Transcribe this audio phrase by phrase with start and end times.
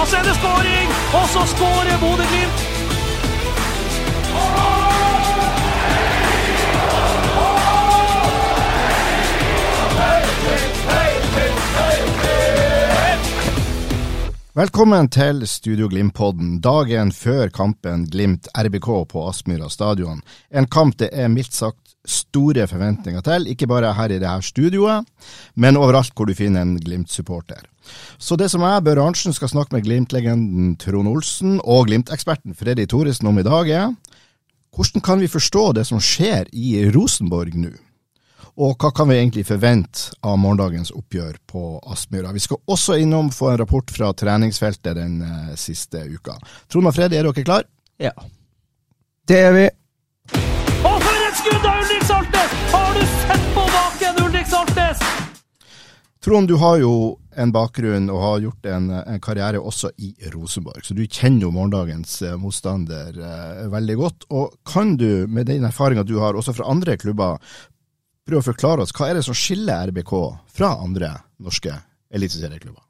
[0.00, 0.88] Og så er det skåring,
[1.18, 2.60] og så skårer Bodø-Glimt.
[14.54, 20.20] Velkommen til Studio Glimt-podden, dagen før kampen Glimt-RBK på Aspmyra stadion.
[20.50, 24.40] En kamp det er mildt sagt store forventninger til, ikke bare her i det her
[24.40, 25.08] studioet,
[25.54, 27.71] men overalt hvor du finner en Glimt-supporter.
[28.18, 32.86] Så det som jeg, Børre Arntzen, skal snakke med Glimt-legenden Trond Olsen og Glimt-eksperten Freddy
[32.88, 33.94] Thoresen om i dag, er
[34.72, 37.72] hvordan kan vi forstå det som skjer i Rosenborg nå?
[38.60, 42.34] Og hva kan vi egentlig forvente av morgendagens oppgjør på Aspmyra?
[42.36, 46.36] Vi skal også innom få en rapport fra treningsfeltet den eh, siste uka.
[46.68, 47.64] Trond og Freddy, er dere klar?
[48.00, 48.12] Ja.
[49.28, 49.64] Det er vi.
[50.82, 52.54] Og for et skudd av Ulrik Saltnes!
[52.74, 55.04] Har du sett på baken, Ulrik Saltnes?
[56.24, 56.94] Trond, du har jo
[57.40, 61.52] en bakgrunn og har gjort en, en karriere også i Rosenborg, så du kjenner jo
[61.54, 64.26] morgendagens eh, motstander eh, veldig godt.
[64.36, 67.38] Og kan du, med den erfaringa du har også fra andre klubber,
[68.28, 70.12] prøve å forklare oss hva er det som skiller RBK
[70.54, 71.72] fra andre norske
[72.12, 72.84] eliteserieklubber?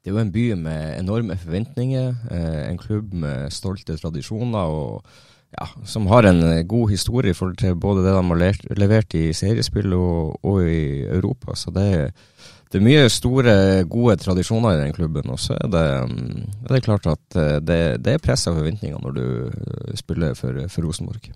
[0.00, 2.14] Det er jo en by med enorme forventninger.
[2.32, 5.02] Eh, en klubb med stolte tradisjoner og
[5.50, 9.16] ja, som har en eh, god historie i forhold til både det de har levert
[9.18, 11.56] i seriespill og, og i Europa.
[11.58, 12.12] Så det, er-
[12.70, 13.52] det er mye store,
[13.90, 15.30] gode tradisjoner i den klubben.
[15.34, 18.60] Og så er det, mm, er det klart at eh, det, det er press av
[18.60, 21.32] forventninger når du eh, spiller for, for Rosenborg.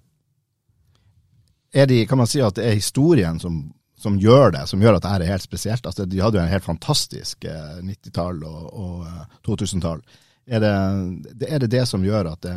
[1.90, 3.64] de, kan man si at det er historien som,
[3.98, 5.86] som gjør det, som gjør at dette er helt spesielt?
[5.86, 10.04] Altså, de hadde jo en helt fantastisk eh, 90-tall og, og eh, 2000-tall.
[10.46, 12.54] Er det, er det det som gjør at det,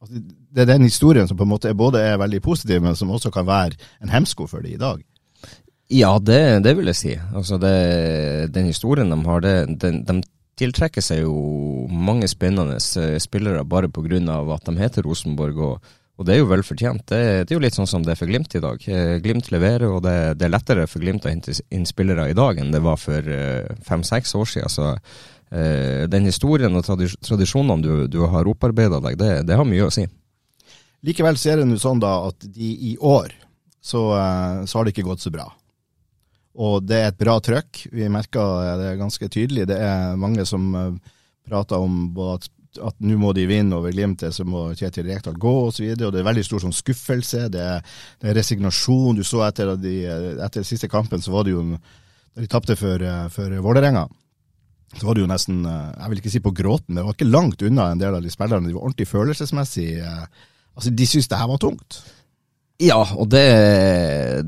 [0.00, 3.12] altså, det er den historien som på en måte både er veldig positiv, men som
[3.14, 5.04] også kan være en hemsko for de i dag?
[5.92, 7.12] Ja, det, det vil jeg si.
[7.34, 7.74] Altså det,
[8.54, 10.16] den historien de har, det, de, de
[10.58, 11.36] tiltrekker seg jo
[11.92, 14.18] mange spennende eh, spillere bare pga.
[14.54, 15.58] at de heter Rosenborg.
[15.58, 17.02] og og det er jo vel fortjent.
[17.12, 18.80] Det, det er jo litt sånn som det er for Glimt i dag.
[18.88, 22.56] Eh, Glimt leverer, og det, er lettere for Glimt å hente inn spillere i dag
[22.56, 24.72] enn det var for eh, fem-seks år siden.
[24.72, 24.94] Så
[25.46, 30.02] den historien og tradis tradisjonene du, du har opparbeida deg, det, har mye å si.
[31.06, 33.30] Likevel så er det nå sånn da at de i år
[33.78, 34.08] så,
[34.66, 35.46] så har det ikke gått så bra.
[36.56, 37.86] Og det er et bra trøkk.
[37.92, 39.66] Vi merker det ganske tydelig.
[39.68, 41.16] Det er mange som eh,
[41.48, 42.48] prater om at,
[42.80, 45.92] at nå må de vinne over Glimt, så må Kjetil Rekdal gå osv.
[46.00, 47.46] Det er veldig stor sånn skuffelse.
[47.52, 49.20] Det er, det er resignasjon.
[49.20, 49.98] Du så etter, de,
[50.48, 51.64] etter siste kampen, så var det jo
[52.36, 54.02] Da de tapte for, eh, for Vålerenga,
[54.96, 57.16] så var det jo nesten eh, Jeg vil ikke si på gråten, men det var
[57.16, 58.68] ikke langt unna en del av de spillerne.
[58.68, 60.26] De var ordentlig følelsesmessig eh,
[60.76, 62.02] Altså, de syntes det her var tungt.
[62.82, 63.44] Ja, og det,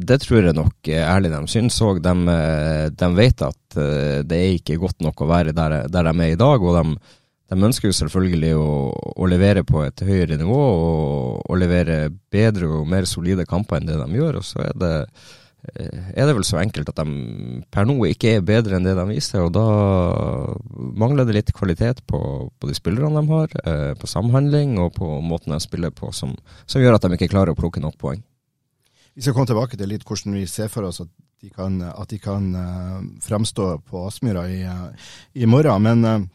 [0.04, 2.02] det tror jeg nok eh, ærlig de syns òg.
[2.04, 6.10] De, eh, de vet at eh, det er ikke godt nok å være der, der
[6.10, 6.60] de er i dag.
[6.60, 7.14] Og de,
[7.48, 8.68] de ønsker jo selvfølgelig å,
[9.16, 13.88] å levere på et høyere nivå og, og levere bedre og mer solide kamper enn
[13.88, 14.42] det de gjør.
[14.42, 14.92] Og så er det,
[15.58, 19.04] er det vel så enkelt at de per nå ikke er bedre enn det de
[19.10, 19.42] viser.
[19.44, 19.64] Og da
[20.98, 25.18] mangler det litt kvalitet på, på de spillerne de har, eh, på samhandling og på
[25.24, 26.36] måten de spiller på, som,
[26.66, 28.22] som gjør at de ikke klarer å plukke nok poeng.
[29.18, 31.10] Vi skal komme tilbake til litt hvordan vi ser for oss at
[31.42, 35.08] de kan, at de kan eh, fremstå på Aspmyra i, eh,
[35.42, 35.82] i morgen.
[35.82, 36.26] Men eh,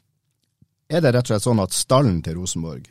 [0.97, 2.88] er det rett og slett sånn at stallen til Rosenborg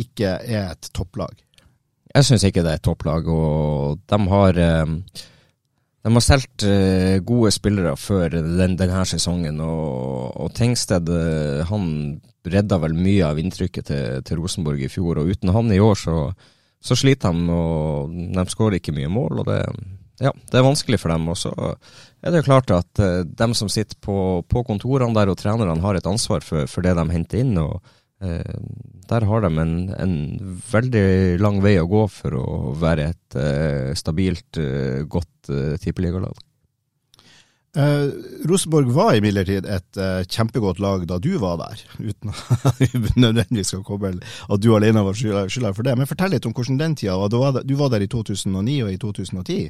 [0.00, 1.45] ikke er et topplag?
[2.16, 4.92] Jeg syns ikke det er et topplag, og de har eh,
[6.06, 11.90] De har solgt eh, gode spillere før den, denne sesongen, og, og Tengsted eh, han
[12.46, 15.98] redda vel mye av inntrykket til, til Rosenborg i fjor, og uten han i år
[15.98, 16.16] så,
[16.80, 19.42] så sliter de, og de skårer ikke mye mål.
[19.42, 19.58] og det,
[20.22, 21.26] ja, det er vanskelig for dem.
[21.34, 25.40] Og så er det jo klart at de som sitter på, på kontorene der og
[25.42, 27.58] trenerne har et ansvar for, for det de henter inn.
[27.58, 27.82] og
[28.20, 30.14] Der har de en, en
[30.70, 36.40] veldig lang vei å gå for å være et eh, stabilt, eh, godt uh, tippeligalag.
[37.76, 38.08] Uh,
[38.48, 43.74] Rosenborg var imidlertid et uh, kjempegodt lag da du var der, uten at vi nødvendigvis
[43.74, 45.94] skal koble at du alene var skylda for det.
[46.00, 47.30] Men fortell litt om hvordan den tida var.
[47.30, 49.60] Du var der, du var der i 2009 og i 2010.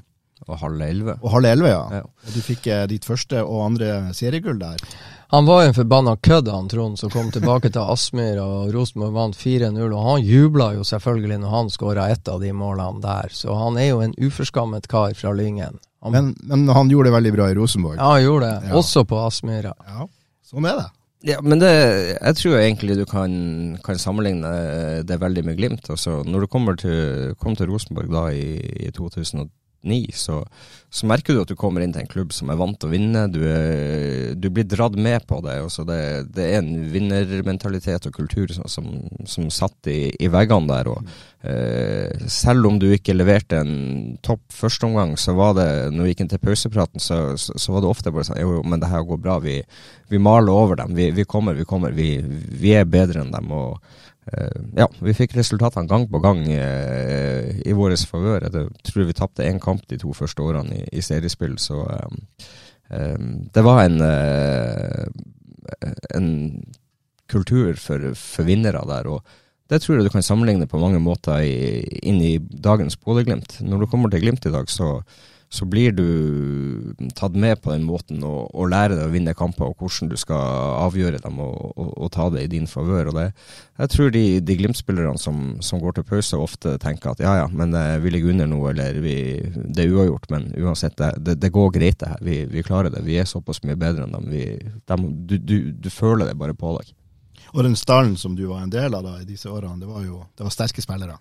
[0.47, 1.17] Og halv elleve.
[1.25, 1.85] Og halv elleve, ja.
[1.99, 2.07] Ja.
[2.07, 4.87] Og du fikk uh, ditt første og andre seriegull der.
[5.35, 9.15] Han var jo en forbanna kødd, han Trond, som kom tilbake til Aspmyr, og Rosenborg
[9.17, 9.81] vant 4-0.
[9.91, 13.79] Og han jubla jo selvfølgelig når han skåra ett av de målene der, så han
[13.83, 15.81] er jo en uforskammet kar fra Lyngen.
[16.05, 17.97] Han, Men, men han gjorde det veldig bra i Rosenborg.
[17.99, 18.69] ja, han gjorde det.
[18.71, 18.77] Ja.
[18.79, 19.75] Også på Aspmyra.
[19.89, 20.07] Ja,
[20.47, 20.87] sånn er det.
[21.27, 21.73] Ja, men det,
[22.21, 23.33] jeg tror egentlig du kan,
[23.83, 24.51] kan sammenligne
[25.09, 25.89] det veldig med Glimt.
[25.91, 28.93] Altså, når du kommer til, kom til Rosenborg da i, i
[29.83, 30.45] 2009, så,
[30.91, 32.93] så merker du at du kommer inn til en klubb som er vant til å
[32.93, 33.27] vinne.
[33.33, 35.57] Du, er, du blir dratt med på det.
[35.87, 36.01] Det.
[36.35, 38.87] Det er en vinnermentalitet og kultur som, som,
[39.27, 40.91] som satt i, i veggene der.
[40.93, 41.13] Og,
[41.43, 46.25] eh, selv om du ikke leverte en topp førsteomgang, så var det, når vi gikk
[46.25, 49.07] inn til pausepraten, så, så, så var det ofte bare sånn Jo, men det her
[49.07, 49.39] går bra.
[49.45, 49.61] Vi,
[50.11, 50.97] vi maler over dem.
[50.97, 51.95] Vi, vi kommer, vi kommer.
[51.97, 53.53] Vi, vi er bedre enn dem.
[53.53, 53.81] og
[54.75, 58.49] ja, vi fikk resultatene gang på gang eh, i vår favør.
[58.49, 62.49] Jeg tror vi tapte én kamp de to første årene i, i seriespill, så eh,
[62.91, 65.07] eh, det var en, eh,
[66.19, 66.31] en
[67.31, 69.07] kultur for, for vinnere der.
[69.07, 69.23] og
[69.71, 73.59] det tror jeg du kan sammenligne på mange måter i, inn i dagens Bodø-Glimt.
[73.67, 75.01] Når du kommer til Glimt i dag, så,
[75.49, 76.07] så blir du
[77.15, 80.17] tatt med på den måten og, og lærer deg å vinne kamper, og hvordan du
[80.19, 80.43] skal
[80.83, 83.13] avgjøre dem og, og, og ta det i din favør.
[83.15, 87.47] Jeg tror de, de Glimt-spillerne som, som går til pause, ofte tenker at ja ja,
[87.53, 89.17] men eh, vi ligger under nå, eller vi,
[89.55, 92.23] det er uavgjort, men uansett, det, det, det går greit det her.
[92.27, 93.05] Vi, vi klarer det.
[93.07, 94.29] Vi er såpass mye bedre enn dem.
[94.33, 94.45] Vi,
[94.91, 96.91] dem du, du, du føler det bare på deg.
[97.55, 100.03] Og den stallen som du var en del av da i disse årene, det var
[100.05, 101.21] jo det var sterke spillere.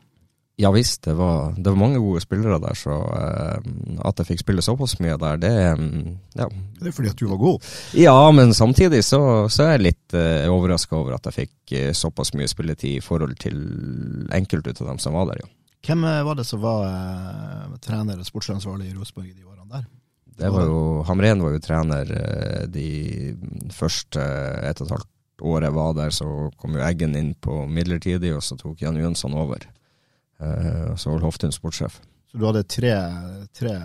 [0.57, 3.65] Ja visst, det var, det var mange gode spillere der, så eh,
[4.07, 6.47] at jeg fikk spille såpass mye der, det mm, ja.
[6.79, 7.67] Det er fordi at du var god.
[7.99, 9.19] ja, men samtidig så,
[9.51, 13.03] så er jeg litt eh, overraska over at jeg fikk eh, såpass mye spilletid i
[13.03, 13.59] forhold til
[14.31, 15.51] enkelte av dem som var der, ja.
[15.85, 19.67] Hvem eh, var det som var eh, trener og sportsansvarlig i Rosenborg i de årene
[19.75, 19.85] der?
[20.35, 22.87] Det var jo, Hamren var jo trener eh, de
[23.71, 24.23] første
[24.63, 25.11] ett og et halvt
[25.45, 26.27] året jeg var der, så
[26.59, 29.67] kom jo Eggen inn på midlertidig, og så tok Jan Jønsson over.
[30.39, 31.99] Eh, og så var Hoftun sportssjef.
[32.31, 32.93] Så du hadde tre,
[33.55, 33.75] tre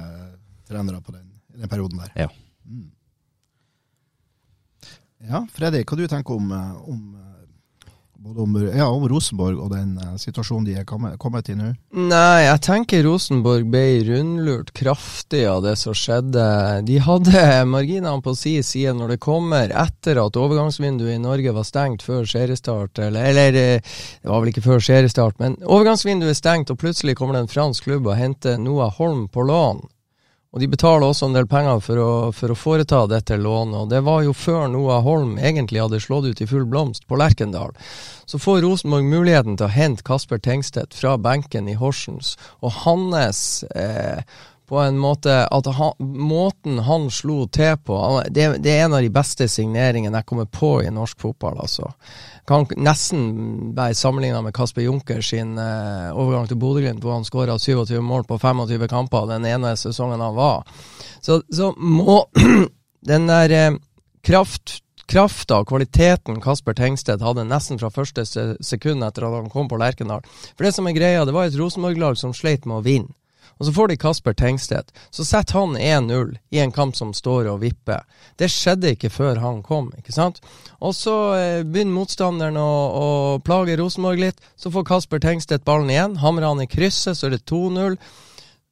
[0.67, 2.13] trenere på den, den perioden der?
[2.27, 2.31] Ja.
[2.65, 2.89] Mm.
[5.31, 7.40] Ja, Freddy, hva du tenker om, eh, om eh,
[8.21, 11.71] både om, ja, om Rosenborg og den eh, situasjonen de er kommet, kommet i nå?
[11.97, 16.45] Nei, jeg tenker Rosenborg ble rundlurt kraftig av det som skjedde.
[16.89, 17.45] De hadde
[17.75, 22.29] marginene på si side når det kommer etter at overgangsvinduet i Norge var stengt før
[22.29, 23.01] seriestart.
[23.01, 27.17] Eller, eller eh, det var vel ikke før seriestart, men overgangsvinduet er stengt, og plutselig
[27.17, 29.81] kommer det en fransk klubb og henter Noah Holm på lån.
[30.51, 33.91] Og de betaler også en del penger for å, for å foreta dette lånet, og
[33.93, 37.71] det var jo før Noah Holm egentlig hadde slått ut i full blomst på Lerkendal.
[38.27, 42.35] Så får Rosenborg muligheten til å hente Kasper Tengstedt fra benken i Horsens,
[42.67, 44.27] og hans eh,
[44.71, 47.97] på en måte at han, Måten han slo til på
[48.31, 51.89] det, det er en av de beste signeringene jeg kommer på i norsk fotball, altså.
[52.47, 57.59] Kan nesten være sammenligna med Kasper Junker sin eh, overgang til Bodø-Glimt, hvor han skåra
[57.59, 60.63] 27 mål på 25 kamper den ene sesongen han var.
[61.19, 62.23] Så, så må
[63.11, 63.81] den der eh,
[64.23, 64.81] kraft
[65.11, 68.23] krafta og kvaliteten Kasper Tengstedt hadde nesten fra første
[68.63, 70.23] sekund etter at han kom på Lerkendal.
[70.55, 73.17] For det som er greia, det var et Rosenborg-lag som sleit med å vinne.
[73.61, 74.89] Og så får de Kasper Tengstedt.
[75.13, 78.07] Så setter han 1-0 i en kamp som står og vipper.
[78.41, 80.41] Det skjedde ikke før han kom, ikke sant?
[80.81, 83.07] Og så eh, begynner motstanderen å, å
[83.45, 84.41] plage Rosenborg litt.
[84.57, 86.17] Så får Kasper Tengstedt ballen igjen.
[86.25, 88.01] Hamrer han i krysset, så er det 2-0.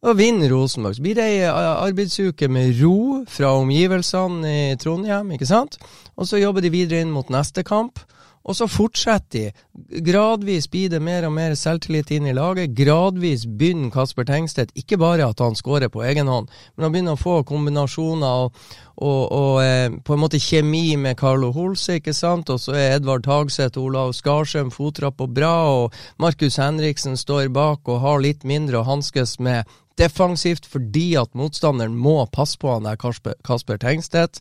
[0.08, 0.96] Og vinner Rosenborg.
[0.96, 5.76] Så blir det ei eh, arbeidsuke med ro fra omgivelsene i Trondheim, ikke sant?
[6.16, 8.00] Og så jobber de videre inn mot neste kamp.
[8.44, 10.02] Og så fortsetter de.
[10.04, 12.74] Gradvis blir det mer og mer selvtillit inn i laget.
[12.76, 17.18] Gradvis begynner Kasper Tengstedt ikke bare at han skårer på egen hånd, men han begynner
[17.18, 18.62] å få kombinasjoner og,
[18.96, 22.50] og, og eh, på en måte kjemi med Carlo Holse, ikke sant.
[22.52, 27.52] Og så er Edvard Tagseth og Olav Skarsheim fotrapp og bra, og Markus Henriksen står
[27.54, 29.68] bak og har litt mindre å hanskes med
[29.98, 34.40] defensivt fordi at motstanderen må passe på han der Kasper, Kasper Tengstedt.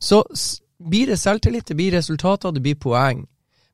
[0.00, 0.22] Så
[0.80, 3.26] blir det selvtillit, det blir resultater, det blir poeng.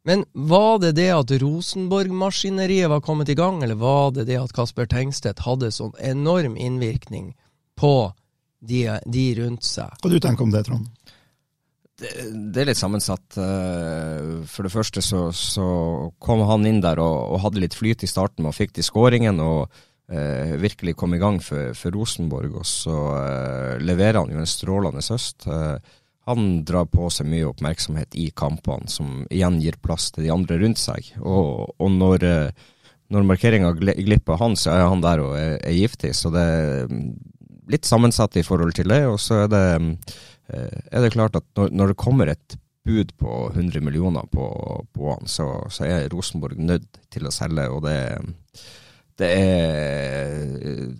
[0.06, 4.54] Men var det det at Rosenborg-maskineriet var kommet i gang, eller var det det at
[4.54, 7.32] Kasper Tengstedt hadde sånn enorm innvirkning
[7.78, 8.12] på
[8.62, 9.90] de, de rundt seg?
[10.02, 10.86] Hva du tenker om det, Trond?
[11.96, 12.12] Det,
[12.52, 13.38] det er litt sammensatt.
[13.40, 15.66] Eh, For det første så, så
[16.22, 19.42] kom han inn der og, og hadde litt flyt i starten og fikk de skåringene.
[19.42, 19.82] og
[20.12, 24.50] eh, virkelig kom i gang for, for Rosenborg, og så eh, leverer han jo en
[24.50, 25.48] strålende høst.
[25.50, 25.96] Eh,
[26.26, 30.58] han drar på seg mye oppmerksomhet i kampene, som igjen gir plass til de andre
[30.58, 31.12] rundt seg.
[31.22, 32.64] Og, og når, eh,
[33.14, 36.10] når markeringa glipper han, så er han der og er, er giftig.
[36.18, 36.90] Så det er
[37.70, 39.04] litt sammensatt i forhold til det.
[39.06, 39.64] Og så er det,
[40.50, 44.46] eh, er det klart at når, når det kommer et bud på 100 millioner på,
[44.94, 47.70] på han, så, så, er Rosenborg nødt til å selge.
[47.70, 47.98] Og det,
[49.22, 50.90] det er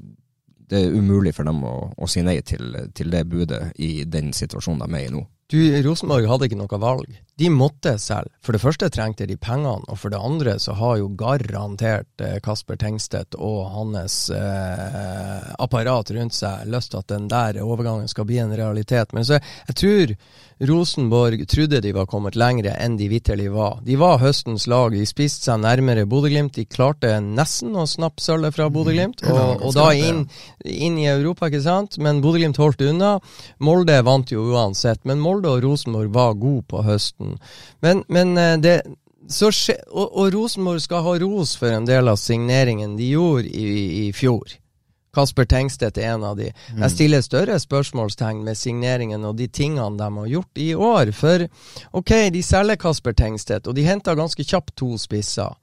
[0.71, 4.33] det er umulig for dem å, å si nei til, til, det budet i den
[4.35, 5.23] situasjonen de er i nå.
[5.53, 7.13] Du, Rosenborg hadde ikke noe valg.
[7.39, 8.33] De måtte selge.
[8.41, 12.39] For det første trengte de pengene, og for det andre så har jo garantert eh,
[12.41, 18.25] Kasper Tengstedt og hans eh, apparat rundt seg lyst til at den der overgangen skal
[18.29, 19.13] bli en realitet.
[19.13, 20.17] Men så jeg tror
[20.65, 23.83] Rosenborg trodde de var kommet lengre enn de vitterlig var.
[23.85, 26.57] De var høstens lag, de spiste seg nærmere Bodø-Glimt.
[26.57, 29.35] De klarte nesten å snappe sølvet fra Bodø-Glimt, mm.
[29.35, 30.23] og, og, da inn,
[30.65, 31.99] inn, i Europa, ikke sant.
[32.01, 33.19] Men Bodø-Glimt holdt unna.
[33.61, 37.26] Molde vant jo uansett, men Molde og Rosenborg var gode på høsten.
[37.85, 38.77] Men, men eh, det
[39.29, 44.07] skje, og, og, Rosenborg skal ha ros for en del av signeringen de gjorde i,
[44.07, 44.57] i fjor.
[45.17, 46.51] Kasper Tengstedt er en av de.
[46.75, 46.83] Mm.
[46.85, 51.13] Jeg stiller større spørsmålstegn med signeringen og de tingene de har gjort i år.
[51.17, 51.47] For
[51.97, 55.57] ok, de selger Kasper Tengstedt, og de henter ganske kjapt to spisser.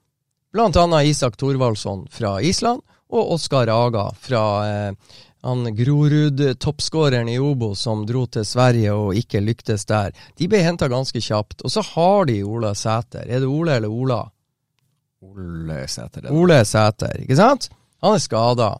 [0.54, 2.82] Blant annet Isak Thorvaldsson fra Island,
[3.14, 9.18] og Oskar Aga fra eh, han Grorud, toppskåreren i Obo, som dro til Sverige og
[9.18, 10.14] ikke lyktes der.
[10.40, 11.60] De ble henta ganske kjapt.
[11.60, 13.26] Og så har de Ola Sæter.
[13.28, 14.22] Er det Ole eller Ola?
[15.20, 16.30] Ole Sæter.
[16.32, 17.68] Ole Sæter, ikke sant?
[18.00, 18.70] Han er skada.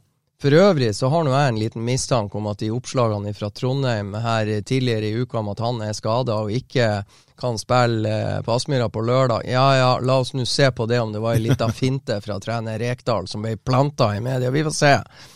[0.42, 4.14] For øvrig så har nå jeg en liten mistanke om at de oppslagene fra Trondheim
[4.20, 6.88] her tidligere i uka om at han er skada og ikke
[7.40, 11.00] kan spille eh, på Aspmyra på lørdag, ja ja, la oss nå se på det
[11.00, 14.52] om det var ei lita finte fra trener Rekdal som ble planta i media.
[14.54, 14.92] Vi får se.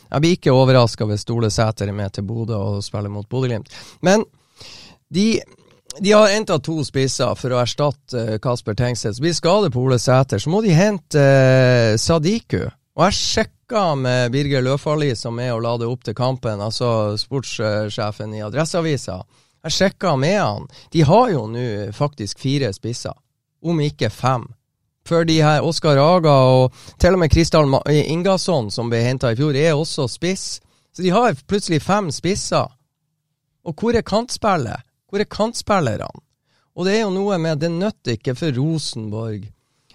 [0.09, 3.73] Jeg blir ikke overraska hvis Stole Sæter er med til Bodø og spiller mot Bodø-Glimt.
[4.01, 4.27] Men
[5.09, 5.31] de
[6.01, 9.17] de har henta to spisser for å erstatte eh, Kasper Tengstedt.
[9.17, 12.69] Så blir skade på Ole Sæter, så må de hente uh, Sadiku.
[12.99, 17.15] Og jeg sjekka med Birger Løfali, som er og la det opp til kampen, altså
[17.15, 19.21] sportssjefen i Adresseavisa.
[19.69, 20.67] Jeg sjekka med han.
[20.91, 21.63] De har jo nå
[21.95, 23.15] faktisk fire spisser,
[23.63, 24.49] om ikke fem.
[25.07, 29.39] For de her Oskar Aga og til og med Kristal Ingasson, som ble henta i
[29.39, 30.59] fjor, er også spiss.
[30.91, 32.67] Så de har plutselig fem spisser.
[33.63, 34.83] Og hvor er kantspillet?
[35.07, 36.11] Hvor er kantspillerne?
[36.75, 39.47] Og det er jo noe med Det nytter ikke for Rosenborg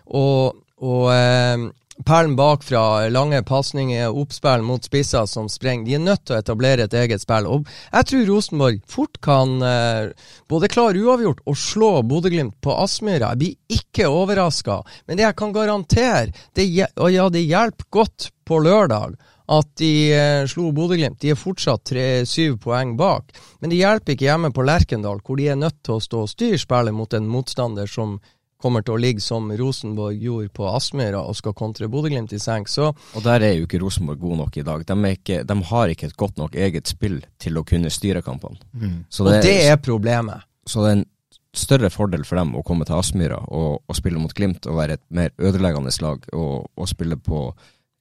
[0.07, 1.69] å eh,
[2.05, 5.85] perlen bakfra, lange pasninger, oppspill mot spisser som sprenger.
[5.85, 7.47] De er nødt til å etablere et eget spill.
[7.49, 10.09] Og jeg tror Rosenborg fort kan eh,
[10.49, 13.33] både klare uavgjort og slå Bodø-Glimt på Aspmyra.
[13.33, 18.31] Jeg blir ikke overraska, men det jeg kan garantere, det, og ja, det hjelper godt
[18.43, 19.15] på lørdag
[19.53, 21.19] at de eh, slo Bodø-Glimt.
[21.21, 23.33] De er fortsatt tre, syv poeng bak.
[23.61, 26.31] Men det hjelper ikke hjemme på Lerkendal, hvor de er nødt til å stå og
[26.31, 28.17] styre spillet mot en motstander som
[28.63, 32.71] kommer til å ligge som Rosenborg gjorde på Aspmyra og skal kontre Bodø-Glimt i senk.
[32.71, 34.85] Så og der er jo ikke Rosenborg god nok i dag.
[34.87, 38.59] De, ikke, de har ikke et godt nok eget spill til å kunne styre kampene.
[38.71, 39.01] Mm.
[39.09, 40.47] Det, og det er problemet.
[40.69, 41.09] Så det er en
[41.53, 44.97] større fordel for dem å komme til Aspmyra og, og, spille mot Glimt og være
[44.97, 47.45] et mer ødeleggende lag og, og spille på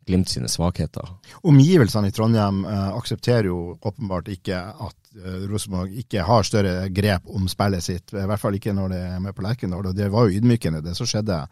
[0.06, 1.08] Glimt sine svakheter.
[1.46, 7.28] Omgivelsene i Trondheim eh, aksepterer jo åpenbart ikke at eh, Rosenborg ikke har større grep
[7.30, 8.14] om spillet sitt.
[8.14, 9.86] I hvert fall ikke når det er med på Lerkendal.
[9.92, 11.44] Og det var jo ydmykende, det som skjedde da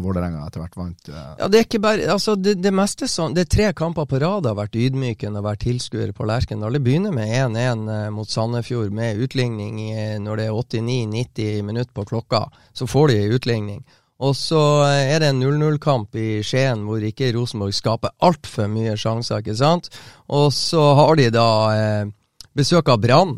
[0.00, 1.08] Vålerenga etter hvert vant.
[1.10, 1.24] Eh.
[1.36, 4.20] Ja, det er ikke bare, altså det, det meste sånn, det er tre kamper på
[4.22, 6.78] rad har vært ydmykende å være tilskuer på Lerkendal.
[6.78, 11.92] Det begynner med 1-1 eh, mot Sandefjord med utligning i, når det er 89-90 minutter
[11.92, 12.46] på klokka.
[12.72, 13.84] Så får de utligning.
[14.24, 19.42] Og så er det en 0-0-kamp i Skien hvor ikke Rosenborg skaper altfor mye sjanser,
[19.42, 19.90] ikke sant.
[20.32, 22.12] Og så har de da eh,
[22.56, 23.34] besøk av Brann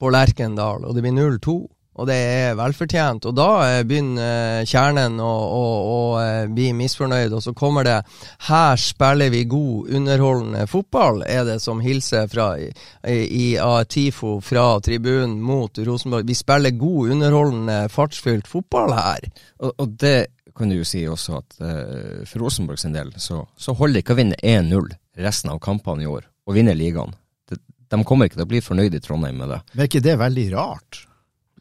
[0.00, 1.60] på Lerkendal, og det blir 0-2
[2.00, 3.26] og det er velfortjent.
[3.28, 7.84] Og da eh, begynner eh, kjernen å, å, å, eh, bli misfornøyd, og så kommer
[7.84, 7.98] det
[8.48, 12.70] 'Her spiller vi god, underholdende fotball', er det som hilser fra i,
[13.04, 13.20] i,
[13.56, 16.26] i TIFO fra tribunen mot Rosenborg.
[16.26, 19.28] Vi spiller god, underholdende, fartsfylt fotball her.
[19.60, 20.26] Og, og det
[20.56, 24.02] kan du jo si også at uh, for Rosenborg sin del så, så holder det
[24.04, 24.90] ikke å vinne 1-0
[25.20, 27.14] resten av kampene i år, og vinne ligaen.
[27.48, 27.56] De,
[27.92, 29.60] de kommer ikke til å bli fornøyd i Trondheim med det.
[29.72, 31.04] Men er ikke det veldig rart?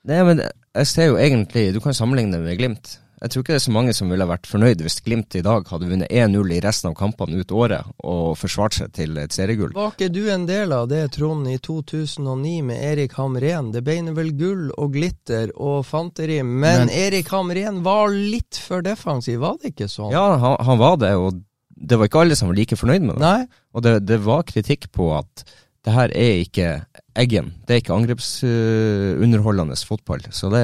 [0.07, 2.97] Nei, men jeg ser jo egentlig Du kan sammenligne det med Glimt.
[3.19, 5.67] Jeg tror ikke det er så mange som ville vært fornøyd hvis Glimt i dag
[5.67, 9.73] hadde vunnet 1-0 i resten av kampene ut året og forsvart seg til et seriegull.
[9.75, 13.73] Var ikke du en del av det, Trond, i 2009 med Erik Hamren?
[13.75, 18.85] Det ble vel gull og glitter og fanteri, men, men Erik Hamren var litt for
[18.87, 20.13] defensiv, var det ikke sånn?
[20.15, 21.43] Ja, han, han var det, og
[21.79, 23.23] det var ikke alle som var like fornøyd med det.
[23.25, 23.65] Nei.
[23.75, 25.43] Og det, det var kritikk på at
[25.87, 26.71] det her er ikke
[27.17, 27.53] Eggen.
[27.65, 30.21] Det er ikke angrepsunderholdende fotball.
[30.31, 30.63] Så det,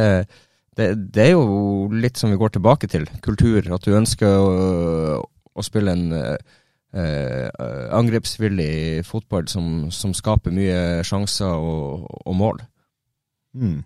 [0.77, 3.07] det, det, er jo litt som vi går tilbake til.
[3.25, 3.65] Kultur.
[3.73, 7.49] At du ønsker å, å spille en uh,
[7.95, 12.63] angrepsvillig fotball som, som, skaper mye sjanser og, og mål.
[13.55, 13.83] Mm.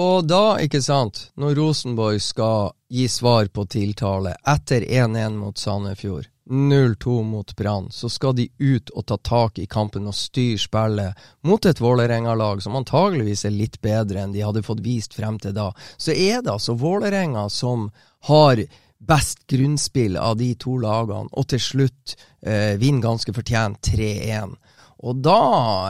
[0.00, 6.28] Og da, ikke sant, når Rosenborg skal gi svar på tiltale etter 1-1 mot Sandefjord,
[6.50, 11.26] 0-2 mot Brann, så skal de ut og ta tak i kampen og styre spillet
[11.46, 15.54] mot et Vålerenga-lag som antageligvis er litt bedre enn de hadde fått vist frem til
[15.54, 15.70] da.
[15.96, 17.88] Så er det altså Vålerenga som
[18.26, 18.64] har
[19.00, 24.58] best grunnspill av de to lagene, og til slutt eh, vinner ganske fortjent 3-1.
[25.00, 25.40] Og da,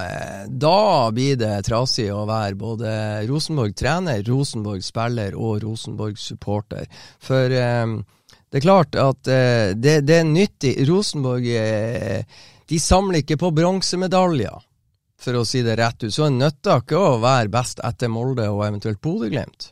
[0.05, 2.93] eh, da blir det trasig å være både
[3.27, 6.87] Rosenborg trener, Rosenborg spiller og Rosenborg supporter.
[7.19, 7.99] For eh,
[8.51, 10.75] det er klart at eh, det, det, er nyttig.
[10.89, 12.25] Rosenborg eh,
[12.71, 14.63] de samler ikke på bronsemedaljer,
[15.21, 16.11] for å si det rett ut.
[16.15, 19.71] Så det nytter ikke å være best etter Molde og eventuelt Bodø-Glimt.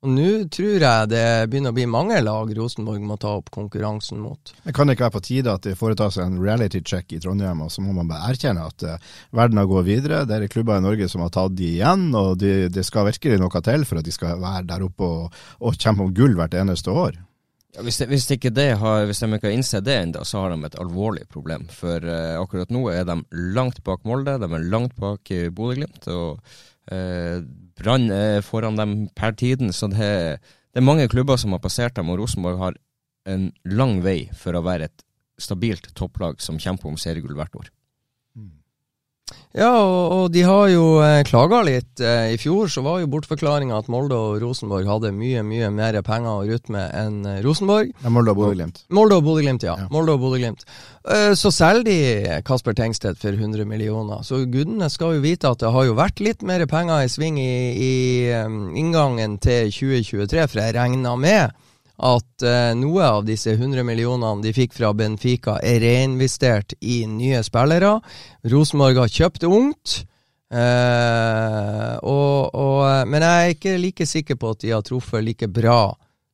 [0.00, 4.22] Og Nå tror jeg det begynner å bli mange lag Rosenborg må ta opp konkurransen
[4.22, 4.52] mot.
[4.64, 7.68] Det Kan ikke være på tide at det foretas en reality check i Trondheim, og
[7.74, 10.22] så må man bare erkjenne at uh, verden har gått videre?
[10.24, 13.42] Det er klubber i Norge som har tatt de igjen, og det de skal virkelig
[13.42, 16.56] noe til for at de skal være der oppe og, og kjempe om gull hvert
[16.56, 17.20] eneste år.
[17.70, 20.42] Ja, hvis, de, hvis, ikke det har, hvis de ikke har innsett det ennå, så
[20.42, 21.68] har de et alvorlig problem.
[21.70, 23.20] For uh, akkurat nå er de
[23.54, 26.08] langt bak Molde, de er langt bak Bodø-Glimt.
[26.10, 26.40] og
[26.90, 27.36] uh,
[27.80, 30.00] Brann er foran dem per tiden, så det,
[30.40, 32.80] det, er mange klubber som har passert dem, og Rosenborg har
[33.30, 35.06] en lang vei for å være et
[35.40, 37.70] stabilt topplag som kjemper om seriegull hvert år.
[39.50, 41.98] Ja, og, og, de har jo eh, klaga litt.
[41.98, 45.98] Eh, I fjor så var jo bortforklaringa at Molde og Rosenborg hadde mye mye mer
[46.06, 47.90] penger å rutte med enn eh, Rosenborg.
[48.04, 48.84] Ja, Molde og Bodø-Glimt.
[48.94, 49.74] Molde og Bodø-Glimt, ja.
[49.82, 49.88] ja.
[49.90, 50.62] Molde og Bodø-Glimt.
[51.02, 54.22] Eh, så selger de Kasper Tengstedt for 100 millioner.
[54.26, 57.40] Så gudene skal jo vite at det har jo vært litt mer penger i sving
[57.42, 57.94] i, i
[58.44, 61.58] um, inngangen til 2023, for jeg regna med
[62.00, 67.42] at eh, noe av disse 100 millionene de fikk fra Benfica, er reinvestert i nye
[67.46, 67.98] spillere.
[68.50, 70.00] Rosenborg har kjøpt ungt.
[70.50, 75.22] Eh, og, og, eh, men jeg er ikke like sikker på at de har truffet
[75.22, 75.92] like bra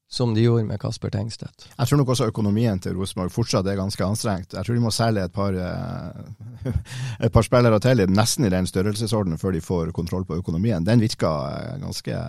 [0.09, 1.67] som de gjorde med Kasper Tengstedt.
[1.73, 4.55] Jeg tror nok også økonomien til Rosenborg fortsatt er ganske anstrengt.
[4.55, 6.73] Jeg tror de må selge et par, eh,
[7.27, 10.87] et par spillere til, nesten i den størrelsesordenen, før de får kontroll på økonomien.
[10.87, 12.21] Den virker eh, ganske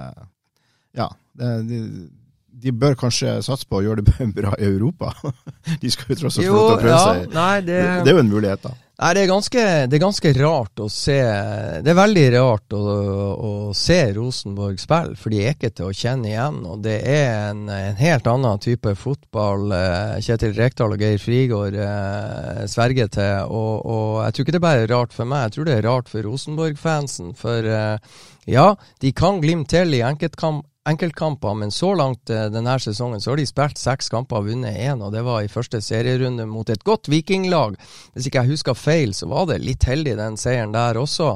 [0.97, 1.11] Ja.
[1.37, 1.79] Det, de,
[2.63, 5.13] de bør kanskje satse på å gjøre det bra i Europa.
[5.81, 7.31] De skal jo tross alt få lov til å prøve ja, seg.
[7.35, 8.75] Nei, det, det, er jo en mulighet, da.
[8.97, 11.17] Nei, det er, ganske, det er ganske rart å se
[11.85, 12.79] Det er veldig rart å,
[13.45, 16.63] å se Rosenborg spille, for de er ikke til å kjenne igjen.
[16.65, 21.77] Og det er en, en helt annen type fotball eh, Kjetil Rekdal og Geir Frigård
[21.77, 23.51] eh, sverger til.
[23.51, 25.87] Og, og, jeg tror ikke det er bare rart for meg, jeg tror det er
[25.91, 27.35] rart for Rosenborg-fansen.
[27.37, 28.17] For eh,
[28.47, 28.71] ja,
[29.03, 33.41] de kan glimte til i enkeltkamp enkeltkamper, men så langt uh, denne sesongen så har
[33.41, 36.83] de spilt seks kamper og vunnet én, og det var i første serierunde mot et
[36.87, 37.75] godt vikinglag.
[38.15, 41.33] Hvis ikke jeg husker feil, så var det litt heldig den seieren der også.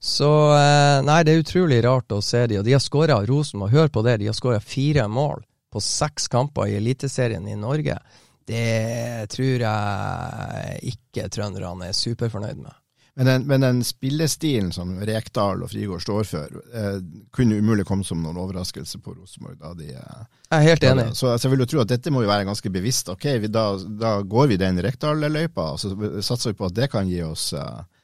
[0.00, 3.70] Så uh, nei, det er utrolig rart å se de, og de har skåra og
[3.72, 7.98] hør på det, de har skåra fire mål på seks kamper i Eliteserien i Norge.
[8.44, 12.83] Det tror jeg ikke trønderne er superfornøyd med.
[13.16, 16.96] Men den, men den, spillestilen som Rekdal og Frigård står for, eh,
[17.34, 19.60] kunne umulig komme som noen overraskelse på Rosenborg.
[19.60, 21.04] Da de, eh, jeg er helt enig.
[21.14, 23.12] Så altså, jeg vil jo tro at dette må jo være ganske bevisst.
[23.14, 23.68] Ok, vi, da,
[24.02, 25.94] da, går vi den Rekdal-løypa, og så
[26.26, 28.02] satser vi på at det kan gi oss, eh,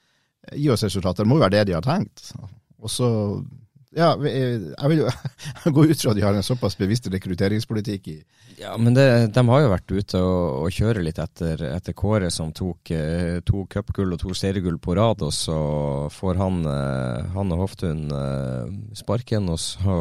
[0.54, 1.26] gi oss resultater.
[1.26, 2.30] Det må jo være det de har tenkt.
[2.78, 3.10] Og så
[3.90, 5.08] ja, jeg vil jo
[5.74, 8.16] gå ut fra at de har en såpass bevisst rekrutteringspolitikk i
[8.60, 12.30] Ja, men det, de har jo vært ute og, og kjøre litt etter, etter Kåre,
[12.30, 15.58] som tok eh, to cupgull og to seriegull på rad, og så
[16.14, 19.96] får han, eh, han og Hoftun eh, sparken, og så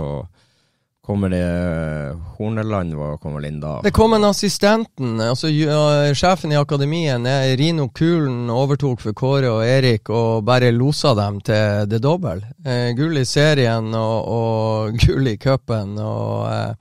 [1.10, 3.82] Kommer det Horneland var kommer inn da?
[3.82, 9.50] Det kom en assistenten, altså ja, sjefen i akademien, eh, Rino Kulen, overtok for Kåre
[9.50, 12.43] og Erik og bare losa dem til det dobbel.
[12.62, 15.98] Eh, gull i serien og, og gull i cupen.
[15.98, 16.78] Uh,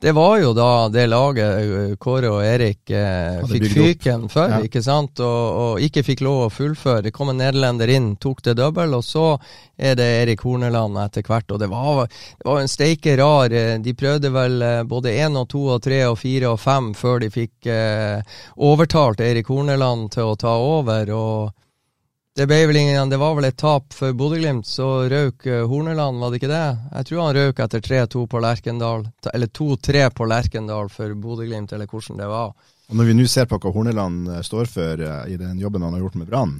[0.00, 2.84] det var jo da det laget Kåre og Erik
[3.48, 4.60] fikk fyken for, ja.
[4.68, 5.24] ikke sant?
[5.24, 7.06] Og, og, ikke fikk lov å fullføre.
[7.08, 9.26] Det kom en nederlender inn, tok det dobbel, og så
[9.80, 11.48] er det Erik Horneland etter hvert.
[11.52, 15.38] Og det var, det var en steike rar eh, De prøvde vel eh, både én
[15.38, 20.10] og to og tre og fire og fem før de fikk eh, overtalt Erik Horneland
[20.16, 21.10] til å ta over.
[21.14, 21.60] og
[22.34, 26.30] det, vel ingen, det var vel et tap for Bodø-Glimt, så røk eh, Horneland, var
[26.30, 26.66] det ikke det?
[26.94, 29.02] Jeg tror han røk etter 3-2 på Lerkendal,
[29.34, 32.54] eller 2-3 på Lerkendal for Bodø-Glimt, eller hvordan det var.
[32.90, 35.84] Og når vi nå ser på hva Horneland eh, står for eh, i den jobben
[35.86, 36.56] han har gjort med Brann,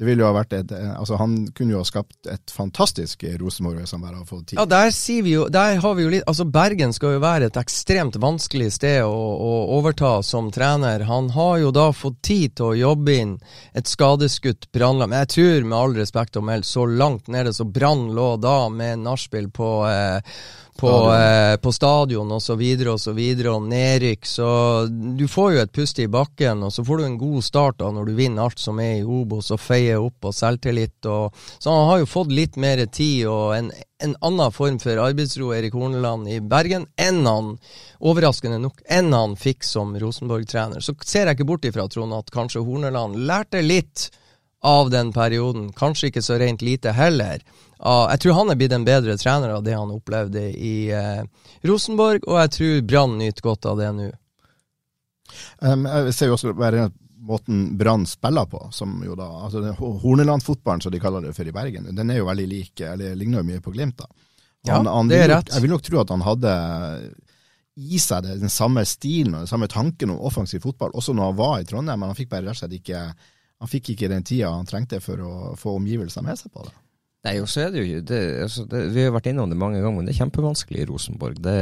[0.00, 3.22] det ville jo ha vært et, eh, altså Han kunne jo ha skapt et fantastisk
[3.38, 4.58] Rosenborg han bare hadde fått tid.
[4.58, 7.50] Ja, der sier vi jo Der har vi jo litt Altså, Bergen skal jo være
[7.50, 11.04] et ekstremt vanskelig sted å, å overta som trener.
[11.06, 13.36] Han har jo da fått tid til å jobbe inn
[13.76, 15.10] et skadeskutt Brannlag.
[15.10, 18.56] Men jeg tror, med all respekt å melde, så langt nede så Brann lå da
[18.72, 20.34] med nachspiel på eh,
[20.80, 22.94] på eh, på stadion så videre,
[23.52, 24.26] og nedrykk.
[24.26, 24.48] Så
[24.88, 27.90] du får jo et pust i bakken, og så får du en god start da
[27.92, 30.98] når du vinner alt som er i Obos og feier opp og selvtillit.
[31.06, 33.70] Og, så han har jo fått litt mer tid og en,
[34.02, 37.54] en annen form for arbeidsro, Erik Horneland, i Bergen, enn han,
[38.00, 40.80] overraskende nok, enn han fikk som Rosenborg-trener.
[40.80, 44.08] Så ser jeg ikke bort ifra, Trond, at kanskje Horneland lærte litt
[44.64, 45.70] av den perioden.
[45.76, 47.40] Kanskje ikke så rent lite heller.
[47.80, 51.22] Uh, jeg tror han er blitt en bedre trener av det han opplevde i eh,
[51.64, 54.08] Rosenborg, og jeg tror Brann nyter godt av det nå.
[55.64, 56.90] Um, jeg ser jo også bare
[57.24, 61.54] måten Brann spiller på, som jo da altså Horneland-fotballen, som de kaller det for i
[61.56, 64.00] Bergen, den er jo veldig lik, eller ligner jo mye på Glimt.
[64.00, 64.10] da.
[64.68, 65.52] Han, ja, han det er rett.
[65.54, 66.54] Jeg vil nok tro at han hadde
[67.80, 71.30] i seg det, den samme stilen og den samme tanken om offensiv fotball, også når
[71.30, 73.04] han var i Trondheim, men han fikk bare rett og slett ikke
[73.60, 76.72] han fikk ikke den tida han trengte for å få omgivelser med seg på det.
[77.26, 79.80] Nei, og så er det jo det, altså det, Vi har vært innom det mange
[79.82, 81.40] ganger, men det er kjempevanskelig i Rosenborg.
[81.44, 81.56] Det,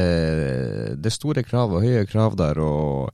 [1.02, 3.10] det er store krav og høye krav der, og,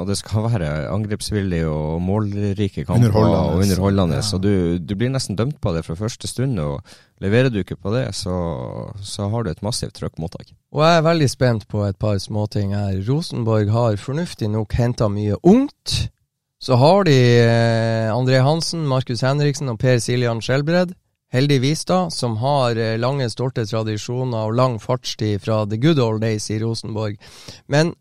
[0.00, 3.38] og det skal være angrepsvillig og målrike kamper underholdende.
[3.38, 4.18] og underholdende.
[4.18, 4.26] Ja.
[4.26, 4.52] Så du,
[4.82, 6.82] du, blir nesten dømt på det fra første stund, og
[7.22, 8.34] leverer du ikke på det, så,
[8.98, 10.50] så har du et massivt trøkk mot deg.
[10.74, 12.98] Og jeg er veldig spent på et par småting her.
[13.06, 16.10] Rosenborg har fornuftig nok henta mye ungt
[16.60, 20.92] så har de eh, André Hansen, Markus Henriksen og Per Siljan Skjelbred.
[21.30, 26.24] Heldigvis, da, som har eh, lange, stolte tradisjoner og lang fartstid fra the good old
[26.24, 27.20] days i Rosenborg.
[27.70, 27.94] Men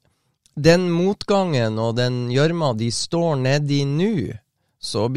[0.58, 4.14] den motgangen og den gjørma de står nedi nå,
[4.82, 5.10] så,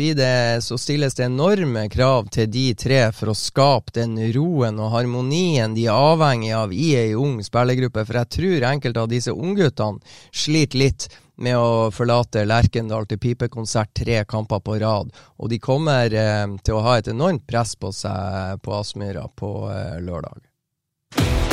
[0.61, 5.77] så, stilles det enorme krav til de tre for å skape den roen og harmonien
[5.77, 8.03] de er avhengig av i ei ung spillergruppe.
[8.05, 10.03] For jeg tror enkelte av disse ungguttene
[10.35, 15.13] sliter litt med å forlate Lerkendal til pipekonsert tre kamper på rad.
[15.41, 19.53] Og de kommer eh, til å ha et enormt press på seg på Aspmyra på
[19.73, 20.41] eh, lørdag.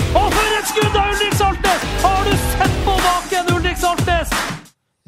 [0.10, 1.90] Og for et skudd av Ulrik Saltnes!
[2.04, 4.38] Har du sett på baken, Ulrik Saltnes?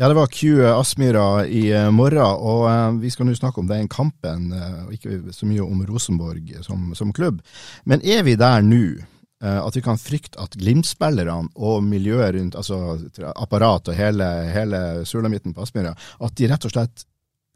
[0.01, 3.67] Ja, det var Q Aspmyra i uh, morgen, og uh, vi skal nå snakke om
[3.69, 4.47] den kampen,
[4.87, 7.43] og ikke så mye om Rosenborg som, som klubb.
[7.85, 12.57] Men er vi der nå Eh, at vi kan frykte at Glimt-spillerne og miljøet rundt,
[12.59, 12.77] altså
[13.33, 17.05] apparat og hele, hele sulamitten på Aspmyra, at de rett og slett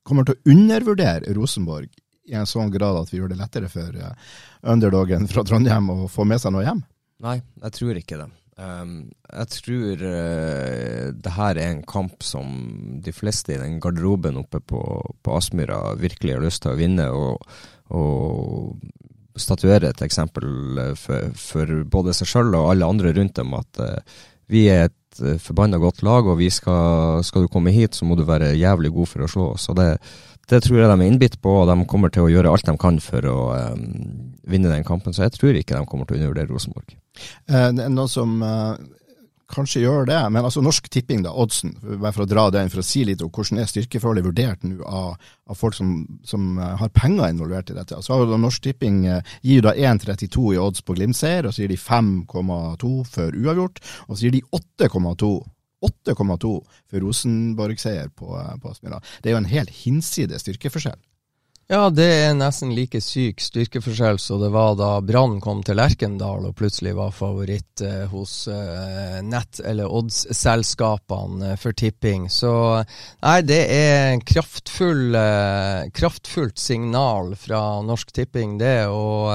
[0.06, 1.90] kommer til å undervurdere Rosenborg
[2.30, 4.14] i en sånn grad at vi gjør det lettere for uh,
[4.66, 6.82] underdogen fra Trondheim å få med seg noe hjem?
[7.26, 8.32] Nei, jeg tror ikke det.
[8.56, 8.94] Um,
[9.28, 12.52] jeg tror uh, det her er en kamp som
[13.04, 14.82] de fleste i den garderoben oppe på,
[15.26, 17.10] på Aspmyra virkelig har lyst til å vinne.
[17.14, 17.58] og,
[17.94, 18.78] og
[19.42, 23.82] statuere et eksempel eh, for, for både seg sjøl og alle andre rundt dem at
[23.82, 24.22] uh,
[24.52, 28.18] vi er et uh, forbanna godt lag, og skal, skal, du komme hit, så må
[28.18, 29.70] du være jævlig god for å slå oss.
[29.74, 29.90] Og det,
[30.52, 32.78] det tror jeg de er innbitt på, og de kommer til å gjøre alt de
[32.82, 33.40] kan for å
[33.74, 33.88] um,
[34.48, 35.16] vinne den kampen.
[35.16, 36.96] Så jeg tror ikke de kommer til å undervurdere Rosenborg.
[37.50, 38.76] Eh, noe som uh
[39.52, 40.20] kanskje gjør det.
[40.34, 43.24] Men altså Norsk Tipping, da, oddsen, bare for å dra den, for å si litt
[43.26, 45.96] om hvordan er styrkeforholdet vurdert nå av, av, folk som,
[46.28, 48.02] som, eh, har penger involvert i dette.
[48.02, 51.66] Så har da Norsk Tipping eh, gir da 1,32 i odds på Glimt-seier, og så
[51.66, 55.36] gir de 5,2 for uavgjort, og så gir de 8,2
[55.86, 56.52] 8,2
[56.90, 59.02] for Rosenborg-seier på, eh, på Aspmyra.
[59.22, 60.98] Det er jo en helt hinsides styrkeforskjell.
[61.68, 66.44] Ja, det er nesten like syk styrkeforskjell som det var da Brann kom til Lerkendal
[66.46, 72.28] og plutselig var favoritt eh, hos eh, nett- eller odds-selskapene eh, for tipping.
[72.30, 72.54] Så
[72.86, 78.86] nei, det er kraftfull, eh, kraftfullt signal fra Norsk Tipping, det.
[78.86, 79.34] Og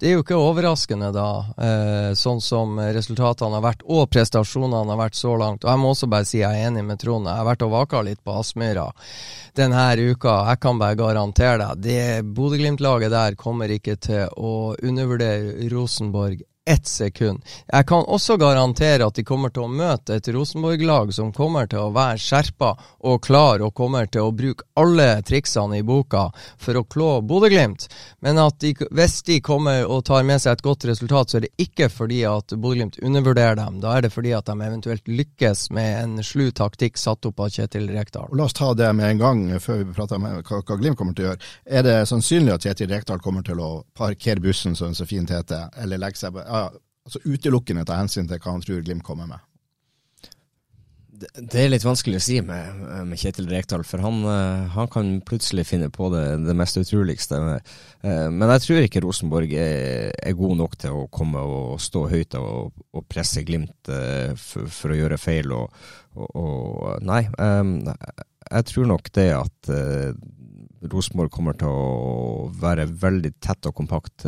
[0.00, 1.28] det er jo ikke overraskende, da,
[2.16, 5.66] sånn som resultatene har vært og prestasjonene har vært så langt.
[5.66, 7.28] Og jeg må også bare si jeg er enig med Trond.
[7.28, 8.88] Jeg har vært og vaka litt på Aspmyra
[9.56, 10.34] denne uka.
[10.50, 16.86] Jeg kan bare garantere deg, det Bodø-Glimt-laget der kommer ikke til å undervurdere Rosenborg ett
[16.86, 17.44] sekund.
[17.66, 21.84] Jeg kan også garantere at de kommer til å møte et Rosenborg-lag som kommer til
[21.84, 22.72] å være skjerpa
[23.06, 26.24] og klar og kommer til å bruke alle triksene i boka
[26.58, 27.86] for å klå Bodø-Glimt.
[28.26, 31.46] Men at de, hvis de kommer og tar med seg et godt resultat, så er
[31.46, 33.78] det ikke fordi at Bodø-Glimt undervurderer dem.
[33.84, 37.54] Da er det fordi at de eventuelt lykkes med en slu taktikk satt opp av
[37.54, 38.34] Kjetil Rekdal.
[38.34, 41.28] La oss ta det med en gang, før vi prater om hva, Glimt kommer til
[41.28, 41.54] å gjøre.
[41.78, 45.30] Er det sannsynlig at Kjetil Rekdal kommer til å parkere bussen, som det så fint
[45.30, 46.42] heter, eller legge seg på
[47.06, 49.44] altså utelukkende ta hensyn til hva han tror Glimt kommer med?
[51.16, 55.14] Det, er litt vanskelig å si med, med Kjetil Rekdal, for han, eh, han, kan
[55.24, 57.38] plutselig finne på det, det mest utroligste.
[58.04, 62.04] Eh, men jeg tror ikke Rosenborg er, er god nok til å komme og stå
[62.12, 65.56] høyt og, og presse Glimt eh, for, for, å gjøre feil.
[65.56, 65.86] Og,
[66.20, 69.72] og, og nei, jeg tror nok det at
[70.92, 74.26] Rosenborg kommer til å være veldig tett og kompakt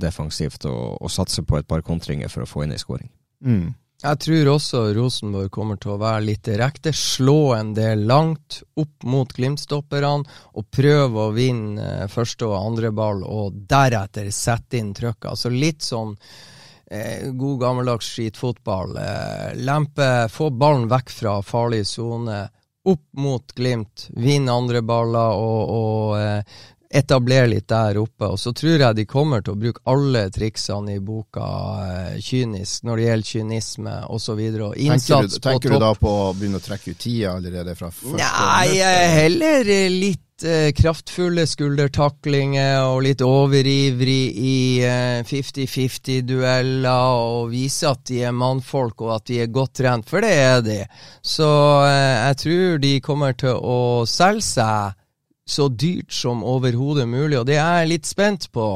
[0.00, 3.10] defensivt og, og satse på et par kontringer for å få inn ei skåring.
[3.44, 3.74] Mm.
[3.98, 9.02] Jeg tror også Rosenborg kommer til å være litt direkte, slå en del langt opp
[9.10, 14.92] mot Glimt-stopperne og prøve å vinne eh, første og andre ball, og deretter sette inn
[14.94, 15.26] trykket.
[15.32, 18.94] Altså litt sånn eh, god gammeldags skitfotball.
[19.02, 22.44] Eh, lempe, få ballen vekk fra farlig sone,
[22.84, 26.60] opp mot Glimt, vinne andre baller og, og eh,
[26.90, 28.30] etablere litt der oppe.
[28.32, 31.48] Og så tror jeg de kommer til å bruke alle triksene i boka
[31.84, 34.38] eh, kynisk, når det gjelder kynisme osv.
[34.38, 38.16] Tenker, du, tenker du da på å begynne å trekke ut tida allerede fra første
[38.22, 38.80] Nei,
[39.18, 48.22] heller litt eh, kraftfulle skuldertaklinger og litt overivrig i eh, 50-50-dueller og vise at de
[48.28, 50.78] er mannfolk og at de er godt trent, for det er de.
[51.22, 51.48] Så
[51.86, 54.97] eh, jeg tror de kommer til å selge seg
[55.50, 57.38] så dyrt som overhodet mulig.
[57.40, 58.66] Og det jeg er litt spent på,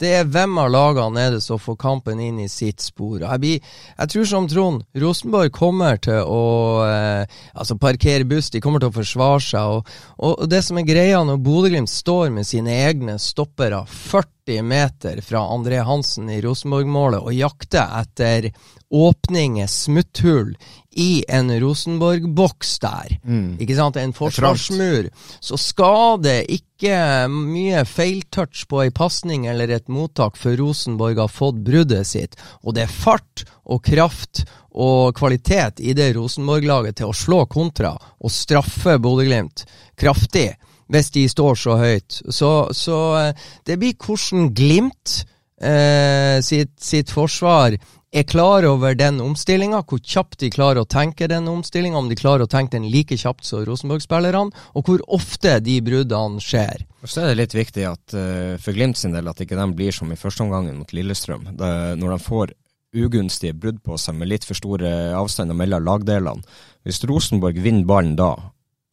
[0.00, 3.20] det er hvem av lagene er det som får kampen inn i sitt spor.
[3.20, 6.42] Jeg, blir, jeg tror som Trond, Rosenborg kommer til å
[6.86, 9.78] eh, altså parkere buss, de kommer til å forsvare seg.
[9.78, 9.96] Og,
[10.32, 15.44] og det som er greia når Bodø-Glimt står med sine egne stoppere 40 meter fra
[15.54, 18.50] André Hansen i Rosenborg-målet og jakter etter
[18.92, 20.52] åpninger, smutthull,
[20.92, 23.60] i en Rosenborg-boks der, mm.
[23.62, 25.08] ikke sant, en forsvarsmur,
[25.40, 31.32] så skal det ikke mye feiltouch på ei pasning eller et mottak før Rosenborg har
[31.32, 32.36] fått bruddet sitt.
[32.62, 37.94] Og det er fart og kraft og kvalitet i det Rosenborg-laget til å slå kontra
[37.94, 39.66] og straffe Bodø-Glimt
[40.00, 40.50] kraftig
[40.92, 42.20] hvis de står så høyt.
[42.28, 45.22] Så, så eh, det blir hvordan Glimt
[45.62, 47.78] eh, sitt, sitt forsvar
[48.12, 52.18] er klar over den omstillinga, hvor kjapt de klarer å tenke den omstillinga, om de
[52.18, 56.84] klarer å tenke den like kjapt som Rosenborg-spillerne, og hvor ofte de bruddene skjer.
[57.04, 59.96] Så er det litt viktig at uh, for Glimt sin del at ikke de blir
[59.96, 61.48] som i førsteomgangen mot Lillestrøm.
[61.56, 62.52] Det, når de får
[62.92, 66.44] ugunstige brudd på seg med litt for store avstander mellom lagdelene.
[66.84, 68.34] Hvis Rosenborg vinner ballen da,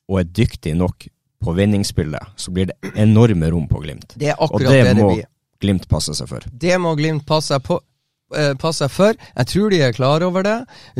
[0.10, 4.16] og er dyktig nok på vinningsspillet, så blir det enorme rom på Glimt.
[4.16, 5.12] Det er akkurat og det, det, det må
[5.60, 6.46] Glimt passe seg for.
[6.52, 7.89] Det må Glimt passe seg på eh,
[8.62, 9.18] passe seg for.
[9.36, 10.58] Jeg tror de er klar over det.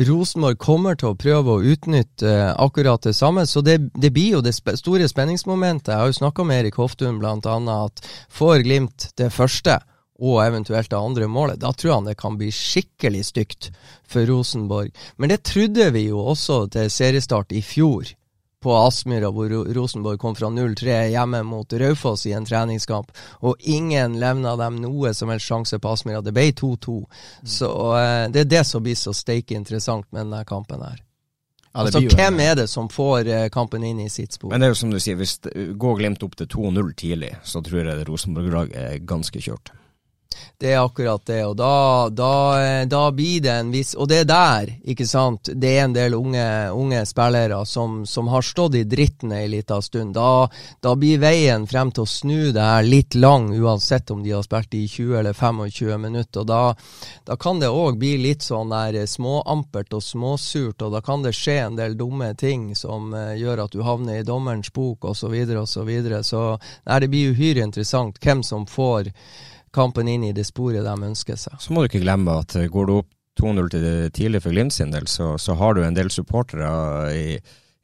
[0.08, 3.46] Rosenborg kommer til å prøve å utnytte eh, akkurat det samme.
[3.46, 5.92] Så det, det blir jo det store spenningsmomentet.
[5.92, 7.36] Jeg har jo snakka med Erik Hoftun bl.a.
[7.84, 9.80] at får Glimt det første
[10.20, 13.70] og eventuelt det andre målet, da tror han det kan bli skikkelig stygt
[14.04, 14.92] for Rosenborg.
[15.16, 18.10] Men det trodde vi jo også til seriestart i fjor
[18.62, 24.18] på Aspmyra, hvor Rosenborg kom fra 0-3 hjemme mot Raufoss i en treningskamp, og ingen
[24.20, 26.20] levna dem noe som helst sjanse på Aspmyra.
[26.20, 26.96] Det ble 2-2.
[27.00, 27.46] Mm.
[27.56, 31.00] Så uh, det er det som blir så steike interessant med denne kampen her.
[31.70, 34.52] Ja, altså, Hvem er det som får uh, kampen inn i sitt spor?
[34.52, 37.36] Men det er jo som du sier, Hvis det går Glimt opp til 2-0 tidlig,
[37.42, 39.72] så tror jeg Rosenborg-laget er ganske kjørt.
[40.60, 42.32] Det er akkurat det, og da, da,
[42.84, 46.14] da, blir det en viss Og det er der, ikke sant, det er en del
[46.18, 46.44] unge,
[46.76, 50.12] unge spillere som, som, har stått i dritten ei lita stund.
[50.18, 50.50] Da,
[50.84, 54.44] da, blir veien frem til å snu det her litt lang, uansett om de har
[54.44, 56.44] spilt i 20 eller 25 minutter.
[56.44, 56.76] og
[57.24, 61.32] Da, kan det òg bli litt sånn der småampert og småsurt, og da kan det
[61.40, 65.24] skje en del dumme ting som uh, gjør at du havner i dommerens bok, osv.,
[65.24, 65.30] osv.
[65.30, 66.20] Så, videre, og så, videre.
[66.24, 66.42] så
[66.84, 69.08] nei, det blir uhyre interessant hvem som får
[69.74, 71.56] kampen inn i det sporet de ønsker seg.
[71.62, 74.74] Så må du ikke glemme at eh, går du opp 2-0 til tidlig for Glimt
[74.74, 76.68] sin del, så, så, har du en del supportere
[77.14, 77.38] i,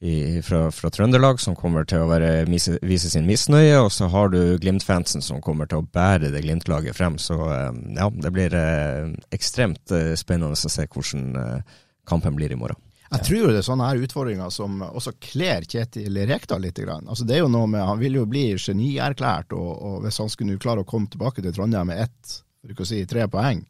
[0.04, 4.34] i, fra, fra, Trøndelag som kommer til å være, vise sin misnøye, og så har
[4.34, 7.16] du Glimt-fansen som kommer til å bære det Glimt-laget frem.
[7.22, 11.62] Så eh, ja, det blir eh, ekstremt spennende å se hvordan
[12.06, 12.82] kampen blir i morgen.
[13.10, 16.80] Jeg tror det er sånne her utfordringer som også kler Kjetil Rekdal litt.
[16.86, 20.32] Altså det er jo noe med, Han vil jo bli genierklært, og, og hvis han
[20.32, 23.62] skulle klare å komme tilbake til Trondheim med ett, for ikke å si tre poeng,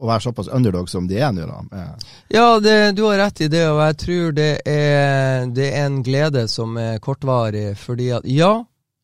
[0.00, 1.82] og være såpass underdog som de er nå, da.
[2.32, 6.00] Ja, det, du har rett i det, og jeg tror det er, det er en
[6.06, 7.74] glede som er kortvarig.
[7.76, 8.54] Fordi at ja,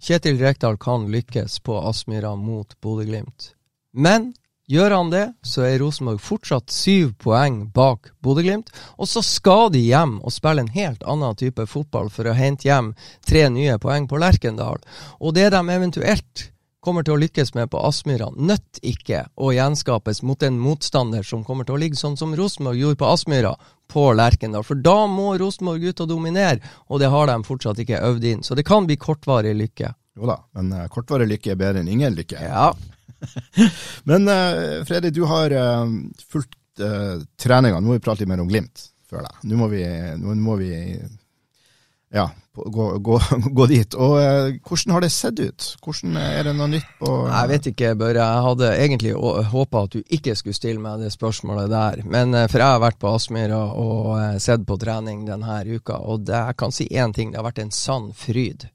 [0.02, 3.50] Kjetil Rekdal kan lykkes på Aspmyra mot Bodø-Glimt.
[3.92, 4.33] Men
[4.66, 8.72] Gjør han det, så er Rosenborg fortsatt syv poeng bak Bodø-Glimt.
[8.98, 12.66] Og så skal de hjem og spille en helt annen type fotball for å hente
[12.66, 12.90] hjem
[13.22, 14.83] tre nye poeng på Lerkendal.
[15.22, 16.48] Og det de eventuelt
[16.83, 21.46] kommer til å lykkes med på Aspmyra, nødt ikke å gjenskapes mot en motstander som
[21.46, 23.55] kommer til å ligge sånn som Rosenborg gjorde på Aspmyra,
[23.90, 24.66] på Lerkendal.
[24.66, 28.42] For da må Rosenborg ut og dominere, og det har de fortsatt ikke øvd inn.
[28.46, 29.94] Så det kan bli kortvarig lykke.
[30.18, 32.42] Jo da, men uh, kortvarig lykke er bedre enn ingen lykke.
[32.42, 32.70] Ja.
[34.09, 35.85] men uh, Fredrik, du har uh,
[36.31, 37.81] fulgt uh, treninga.
[37.81, 39.51] Nå må vi prate litt mer om Glimt, føler jeg.
[39.51, 39.85] Nå må vi,
[40.21, 40.73] nå må vi
[42.15, 43.19] ja, gå, gå,
[43.59, 43.97] gå, dit.
[43.99, 45.69] Og uh, hvordan har det sett ut?
[45.85, 48.23] Hvordan Er det noe nytt på Jeg vet ikke, Børre.
[48.23, 49.17] Jeg hadde egentlig
[49.53, 52.05] håpa at du ikke skulle stille meg det spørsmålet der.
[52.07, 56.39] Men For jeg har vært på Aspmyra og sett på trening denne uka, og det,
[56.51, 57.35] jeg kan si én ting.
[57.35, 58.69] Det har vært en sann fryd.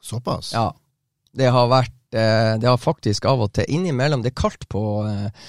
[0.00, 0.52] Såpass?
[0.54, 0.70] Ja.
[1.34, 5.48] Det har vært Det har faktisk av og til innimellom Det er kaldt på eh,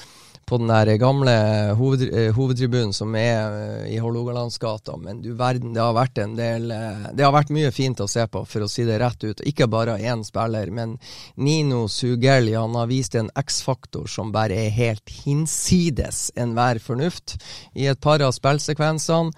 [0.49, 1.33] på den der gamle
[1.77, 4.95] hoved, eh, hovedtribunen som er eh, i Hålogalandsgata.
[4.97, 6.71] Men du verden, det har vært en del
[7.13, 9.43] Det har vært mye fint å se på, for å si det rett ut.
[9.45, 10.97] Ikke bare én spiller, men
[11.37, 17.37] Nino Sugeli han har vist en X-faktor som bare er helt hinsides enhver fornuft
[17.77, 19.35] i et par av spillsekvensene.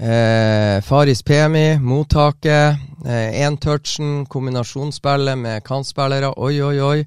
[0.00, 6.32] Eh, Faris Pemi, mottaket, eh, kombinasjonsspillet med kantspillere.
[6.38, 7.06] Oi, oi, oi.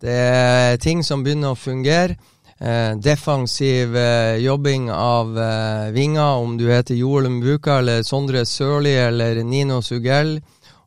[0.00, 2.14] Det er ting som begynner å fungere.
[2.60, 8.94] Eh, defensiv eh, jobbing av eh, vinger, om du heter Joel Mbuka eller Sondre Sørli
[8.94, 10.40] eller Nino Sugell.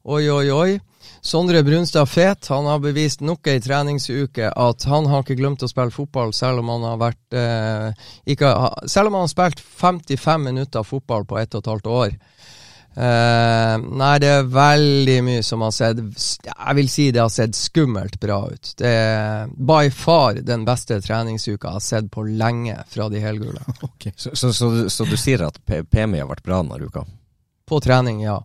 [0.05, 0.79] Oi, oi, oi.
[1.21, 5.69] Sondre Brunstad Fet han har bevist nok ei treningsuke at han har ikke glemt å
[5.69, 8.49] spille fotball, selv om han har vært eh, ikke,
[8.89, 12.17] Selv om han har spilt 55 minutter fotball på ett og et halvt år.
[12.91, 17.55] Eh, nei, det er veldig mye som har sett Jeg vil si det har sett
[17.55, 18.73] skummelt bra ut.
[18.81, 23.61] Det er by far den beste treningsuka jeg har sett på lenge fra de helgule.
[23.87, 24.11] okay.
[24.15, 27.05] så, så, så, så, du sier at PMI har vært bra denne uka?
[27.69, 28.41] På trening, ja.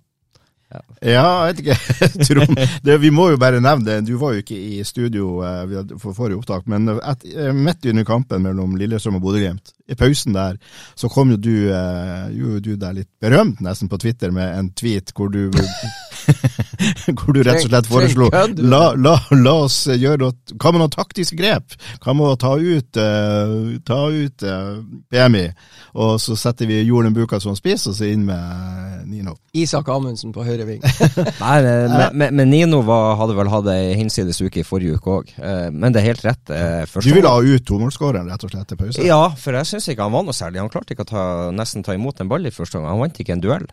[1.03, 1.47] Ja.
[1.47, 1.77] jeg vet ikke.
[2.27, 3.99] Trond, det, vi må jo bare nevne det.
[4.09, 8.07] Du var jo ikke i studio uh, for forrige opptak, men et, uh, midt under
[8.09, 10.59] kampen mellom Lillestrøm og Bodø-Glimt, i pausen der,
[10.99, 14.73] så kom jo du, uh, jo du der litt berømt nesten på Twitter med en
[14.75, 15.49] tweet hvor du
[17.17, 20.93] hvor du rett og slett foreslo la, la, la, oss gjøre noe Hva med noen
[20.93, 21.77] taktiske grep?
[22.03, 24.77] Hva med å ta ut, uh, ta ut uh,
[25.13, 25.47] BMI,
[25.97, 29.37] og så setter vi Jorunn Buka som spiss, og så inn med Nino?
[29.57, 30.83] Isak Amundsen på høyre ving.
[31.43, 31.57] Nei,
[32.13, 35.33] men, men, Nino var, hadde vel hatt ei hinsides uke i forrige uke òg.
[35.73, 36.53] Men det er helt rett.
[36.53, 39.07] du ville ha ut tomålsskåreren rett og slett til pause?
[39.07, 40.61] Ja, for jeg syns ikke han var noe særlig.
[40.61, 41.25] Han klarte ikke å ta,
[41.57, 42.91] nesten ta imot en ball i første gang.
[42.91, 43.67] Han vant ikke en duell.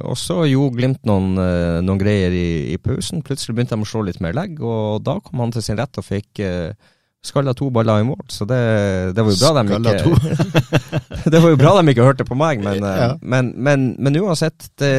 [0.00, 3.24] og så gjorde Glimt noen Eh, noen greier i, i, pausen.
[3.26, 5.98] Plutselig begynte de å slå litt mer legg, og da kom han til sin rett
[5.98, 6.70] og fikk uh,
[7.22, 8.22] skalla to baller i mål.
[8.30, 8.60] Så det,
[9.16, 12.62] det var jo bra de ikke Det var jo bra de ikke hørte på meg,
[12.62, 13.08] men, uh, ja.
[13.22, 14.92] men, men, men uansett det,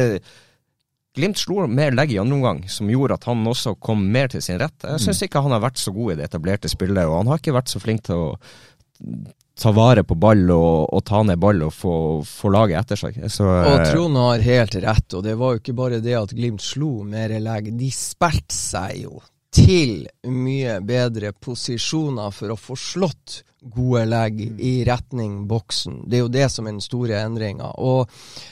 [1.14, 4.42] Glimt slo mer legg i andre omgang, som gjorde at han også kom mer til
[4.42, 4.74] sin rett.
[4.82, 5.26] Jeg syns mm.
[5.28, 7.70] ikke han har vært så god i det etablerte spillet, og han har ikke vært
[7.70, 8.24] så flink til å
[9.60, 11.94] ta vare på ball og, og, ta ned ball og få,
[12.26, 13.20] få laget etter seg.
[13.30, 16.34] Så, og eh, Trond har helt rett, og det var jo ikke bare det at
[16.34, 19.22] Glimt slo mer legg, de spilte seg jo
[19.54, 26.02] til mye bedre posisjoner for å få slått gode legg i retning boksen.
[26.06, 27.70] Det er jo det som er den store endringa.
[27.80, 28.10] Og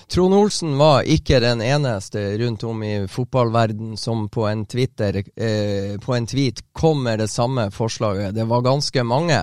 [0.08, 5.98] Trond Olsen var ikke den eneste rundt om i fotballverden som på en, Twitter, eh,
[6.00, 8.34] på en tweet kom med det samme forslaget.
[8.34, 9.42] Det var ganske mange.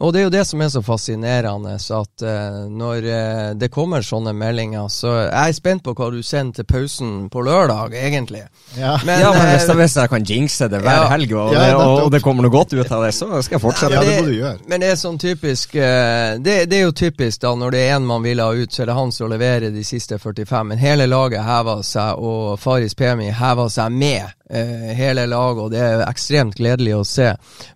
[0.00, 3.68] Og det er jo det som er så fascinerende, så at uh, når uh, det
[3.72, 7.96] kommer sånne meldinger, så jeg er spent på hva du sender til pausen på lørdag,
[7.98, 8.44] egentlig.
[8.78, 11.66] Ja, men, ja, men hvis, hvis, jeg kan jinxe det hver ja, helg, og, ja,
[11.68, 13.98] det, og, det kommer noe godt ut av det, så skal jeg fortsette.
[13.98, 14.56] Ja, det må du gjøre.
[14.72, 17.96] Men det er sånn typisk uh, det, det, er jo typisk, da, når det er
[17.98, 20.72] én man vil ha ut, så er det han som leverer de siste 45.
[20.72, 25.70] Men hele laget hever seg, og Faris Pemi hever seg med eh, hele laget, og
[25.72, 27.32] det er ekstremt gledelig å se.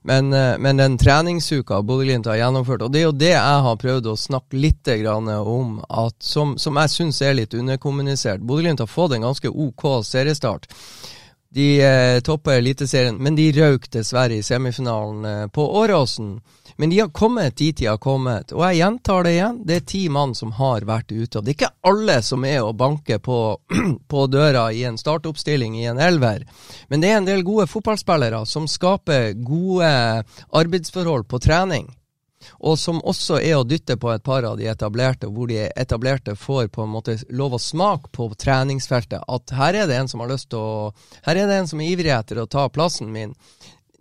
[0.08, 3.78] Men, eh, men den treningsuka Bodø-Glimt har gjennomført, og det er jo det jeg har
[3.82, 5.80] prøvd å snakke litt om,
[6.22, 8.44] som, som jeg syns er litt underkommunisert.
[8.46, 10.68] Bodø-Glimt har fått en ganske OK seriestart.
[11.56, 16.34] De eh, topper Eliteserien, men de røk dessverre i semifinalen eh, på Åråsen.
[16.76, 18.52] Men de har kommet dit de har kommet.
[18.52, 21.38] Og jeg gjentar det igjen, det er ti mann som har vært ute.
[21.38, 23.38] Og det er ikke alle som er å banke på,
[24.12, 26.44] på døra i en startoppstilling i en elver.
[26.92, 29.88] Men det er en del gode fotballspillere som skaper gode
[30.60, 31.88] arbeidsforhold på trening.
[32.60, 36.36] Og som også er å dytte på et par av de etablerte, hvor de etablerte
[36.38, 39.24] får på en måte lov å smake på treningsfeltet.
[39.28, 40.92] At her er det en som har lyst til å
[41.26, 43.34] Her er det en som er ivrig etter å ta plassen min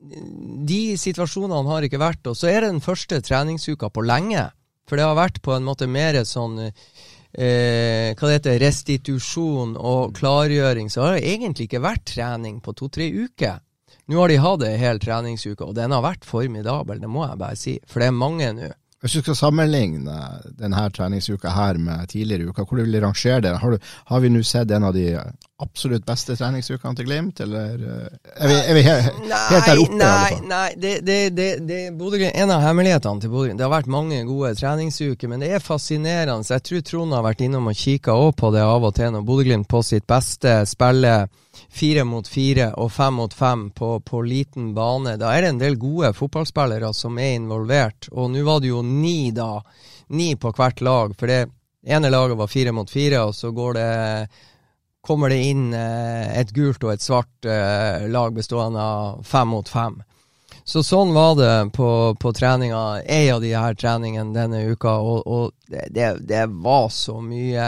[0.05, 2.27] de situasjonene har ikke vært.
[2.29, 4.47] Og så er det den første treningsuka på lenge.
[4.85, 10.15] For det har vært på en måte mer sånn eh, hva det heter, restitusjon og
[10.19, 10.91] klargjøring.
[10.93, 13.63] Så har det egentlig ikke vært trening på to-tre uker.
[14.11, 17.39] Nå har de hatt ei hel treningsuke, og den har vært formidabel, det må jeg
[17.41, 17.79] bare si.
[17.89, 18.73] For det er mange nå.
[19.05, 20.13] Hvis du skal sammenligne
[20.57, 23.51] denne treningsuka her med tidligere uker, hvor du vil rangere det?
[23.61, 25.11] Har, du, har vi nå sett en av de
[25.63, 29.95] absolutt beste treningsukene til Glimt, eller eh, er vi, er vi helt, helt der oppe?
[29.95, 30.47] Nei, i alle fall?
[30.49, 34.19] nei det, det, det, det Bodø-Glimt- En av hemmelighetene til Bodø Det har vært mange
[34.27, 36.43] gode treningsuker, men det er fascinerende.
[36.49, 39.23] Jeg tror Trond har vært innom og kikka òg på det av og til, når
[39.29, 41.29] Bodø-Glimt på sitt beste spiller
[41.71, 45.15] fire mot fire og fem mot fem på, på liten bane.
[45.21, 48.09] Da er det en del gode fotballspillere som er involvert.
[48.11, 49.61] Og nå var det jo ni, da.
[50.11, 51.15] Ni på hvert lag.
[51.15, 51.45] For det
[51.87, 53.87] ene laget var fire mot fire, og så går det
[55.05, 59.69] kommer det inn eh, et gult og et svart eh, lag bestående av fem mot
[59.69, 60.01] fem.
[60.65, 65.21] Så sånn var det på, på treninga, ei av de her treningene denne uka, og,
[65.29, 67.63] og det, det, det var så mye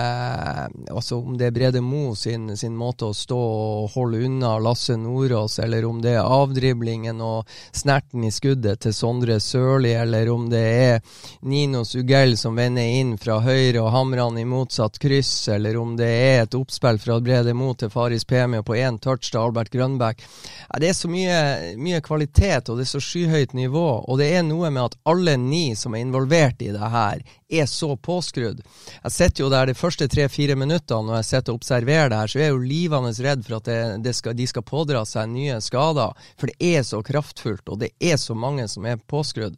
[0.91, 4.98] Altså om det er Brede Mo sin, sin måte å stå og holde unna Lasse
[4.98, 10.48] Nordås, eller om det er avdriblingen og snerten i skuddet til Sondre Sørli, eller om
[10.52, 11.02] det er
[11.41, 15.95] Ninos Ugell som vender inn fra høyre og hamrer han i motsatt kryss, eller om
[16.00, 19.74] det er et oppspill fra Brede Mo til Faris Pemio på én touch til Albert
[19.74, 20.24] Grønbæk.
[20.68, 21.41] Ja, det er så mye,
[21.82, 25.38] mye kvalitet, og det er så skyhøyt nivå, og det er noe med at alle
[25.41, 28.59] ni som er involvert i det her, er så påskrudd.
[29.03, 32.31] Jeg sitter jo der de første tre-fire minuttene når jeg sitter og observerer det her,
[32.31, 35.31] så er jeg jo livende redd for at det, det skal, de skal pådra seg
[35.31, 36.27] nye skader.
[36.35, 39.55] For det er så kraftfullt, og det er så mange som er påskrudd.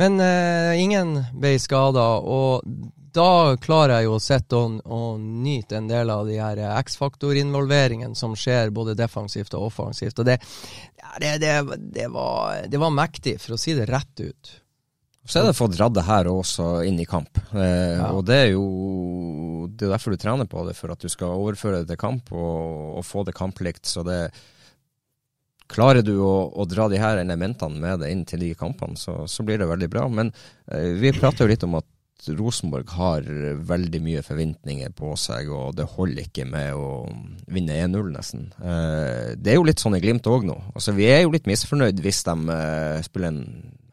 [0.00, 2.66] Men eh, ingen ble skada, og
[3.14, 8.18] da klarer jeg jo å sitte og, og nyte en del av de her X-faktor-involveringene
[8.18, 10.18] som skjer både defensivt og offensivt.
[10.18, 10.40] Og det,
[11.22, 11.54] det, det,
[11.94, 14.54] det, var, det var mektig, for å si det rett ut.
[15.24, 17.38] Så er det fått dratt det her også inn i kamp.
[17.54, 18.10] Eh, Ja.
[18.12, 18.64] Og det er jo
[19.74, 22.28] det er derfor du trener på det, for at du skal overføre det til kamp
[22.32, 23.86] og, og få det kamplikt.
[23.88, 24.30] Så det
[25.74, 29.22] Klarer du å, å dra de her elementene med deg inn til de kampene, så,
[29.26, 30.02] så blir det veldig bra.
[30.12, 30.28] Men
[30.68, 31.88] eh, vi prater jo litt om at
[32.36, 33.24] Rosenborg har
[33.68, 37.08] veldig mye forventninger på seg, og det holder ikke med å
[37.48, 38.44] vinne 1-0, nesten.
[38.60, 40.58] Eh, det er jo litt sånn i Glimt òg nå.
[40.76, 43.42] Altså, vi er jo litt misfornøyd hvis de eh, spiller en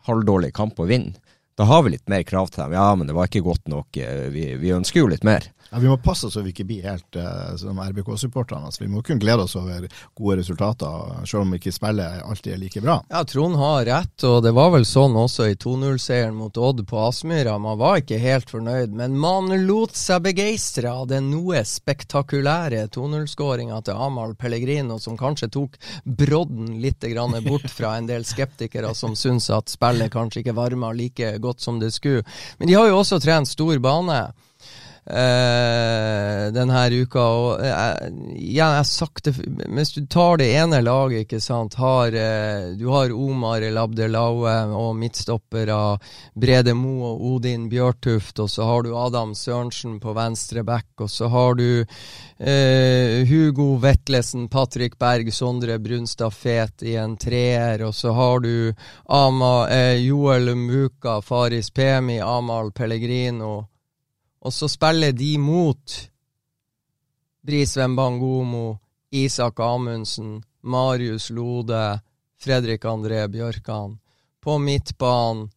[0.08, 1.18] halvdårlig kamp og vinner.
[1.60, 2.74] Da har vi litt mer krav til dem.
[2.78, 3.98] Ja, men det var ikke godt nok.
[3.98, 5.46] Eh, Vi, vi ønsker jo litt mer.
[5.72, 8.68] Ja, vi må passe så vi ikke blir helt uh, som RBK-supporterne.
[8.68, 9.86] Altså, vi må kunne glede oss over
[10.20, 12.98] gode resultater, selv om ikke spillet alltid er like bra.
[13.08, 17.00] Ja, Trond har rett, og det var vel sånn også i 2-0-seieren mot Odd på
[17.06, 17.56] Aspmyra.
[17.64, 23.80] Man var ikke helt fornøyd, men man lot seg begeistre av den noe spektakulære 2-0-skåringa
[23.88, 27.00] til Amahl Pellegrino, som kanskje tok brodden litt
[27.48, 31.80] bort fra en del skeptikere som syns at spillet kanskje ikke varma like godt som
[31.80, 32.28] det skulle.
[32.60, 34.24] Men de har jo også trent stor bane
[35.12, 37.22] eh, denne uka.
[37.22, 38.08] Og eh,
[38.38, 43.14] igjen, jeg sakte Hvis du tar det ene laget, ikke sant, har eh, Du har
[43.14, 45.80] Omar El Abdelaue og midtstoppere
[46.36, 51.10] Brede Mo og Odin Bjørtuft, og så har du Adam Sørensen på venstre back, og
[51.10, 51.86] så har du
[52.42, 58.74] Hugo Vetlesen, Patrick Berg, Sondre Brunstad Fet i en treer, og så har du
[59.06, 59.68] Ama,
[60.02, 63.71] Joel Muka, Faris Pemi, Amahl Pellegrino
[64.42, 65.98] og så spiller de mot
[67.46, 68.78] Brisveen Bangomo,
[69.12, 72.00] Isak Amundsen, Marius Lode,
[72.42, 73.98] Fredrik André Bjørkan.
[74.42, 75.50] På midtbanen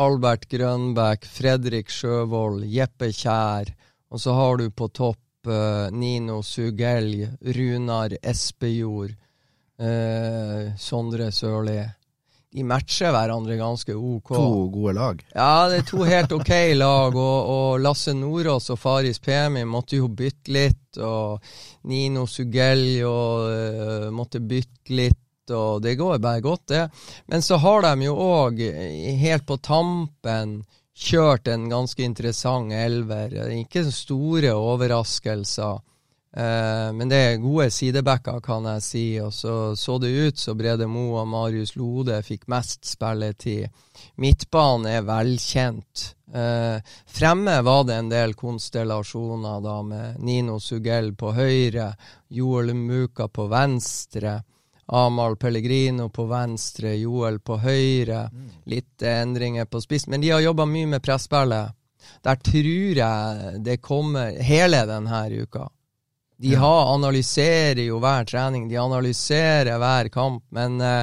[0.00, 3.72] Albert Grønbæk, Fredrik Sjøvold, Jeppe Kjær.
[4.10, 9.12] Og så har du på topp eh, Nino Sugelj, Runar Espejord,
[9.80, 11.82] eh, Sondre Sørli.
[12.50, 14.32] De matcher hverandre ganske OK.
[14.34, 15.20] To gode lag.
[15.36, 20.00] Ja, det er to helt ok lag, og, og Lasse Nordås og Faris Pemi måtte
[20.00, 21.38] jo bytte litt, og
[21.86, 26.82] Nino Sugeljo og, øh, måtte bytte litt, og det går bare godt, det.
[27.30, 28.58] Men så har de jo òg,
[29.22, 30.58] helt på tampen,
[31.00, 33.38] kjørt en ganske interessant elver.
[33.60, 35.78] Ikke så store overraskelser.
[36.36, 39.04] Eh, men det er gode sidebacker, kan jeg si.
[39.22, 43.70] Og så så det ut så Brede Mo og Marius Lode fikk mest spilletid.
[44.22, 46.04] Midtbanen er velkjent.
[46.30, 46.78] Eh,
[47.10, 51.90] fremme var det en del konstellasjoner, da, med Nino Sugell på høyre,
[52.28, 54.38] Joel Muka på venstre.
[54.90, 58.24] Amahl Pellegrino på venstre, Joel på høyre.
[58.66, 60.08] Litt endringer på spiss.
[60.10, 61.76] Men de har jobba mye med presspillet.
[62.26, 65.68] Der tror jeg det kommer hele denne uka.
[66.40, 71.02] De har, analyserer jo hver trening, de analyserer hver kamp, men eh,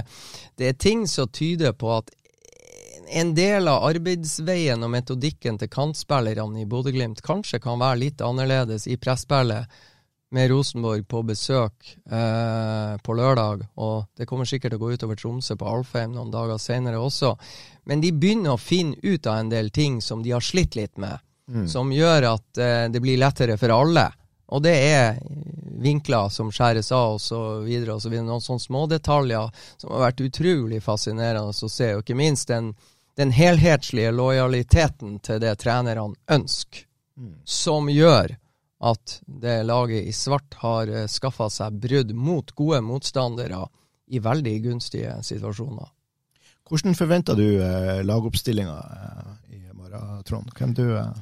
[0.57, 2.09] det er ting som tyder på at
[3.07, 8.87] en del av arbeidsveien og metodikken til kantspillerne i Bodø-Glimt kanskje kan være litt annerledes
[8.89, 9.77] i presspillet
[10.33, 15.21] med Rosenborg på besøk eh, på lørdag, og det kommer sikkert til å gå utover
[15.21, 17.35] Tromsø på Alfheim noen dager senere også.
[17.87, 20.97] Men de begynner å finne ut av en del ting som de har slitt litt
[20.97, 21.21] med,
[21.69, 24.09] som gjør at eh, det blir lettere for alle.
[24.47, 25.17] Og det er
[25.81, 28.27] vinkler som skjæres av, og så videre og så videre.
[28.29, 32.71] Noen sånne smådetaljer som har vært utrolig fascinerende å se, og ikke minst den,
[33.19, 36.85] den helhetslige lojaliteten til det trenerne ønsker,
[37.43, 38.37] som gjør
[38.87, 43.63] at det laget i svart har uh, skaffa seg brudd mot gode motstandere
[44.13, 45.89] i veldig gunstige situasjoner.
[46.67, 50.51] Hvordan forventer du eh, lagoppstillinga eh, i morgen, Trond?
[50.55, 51.19] Hvem du eh,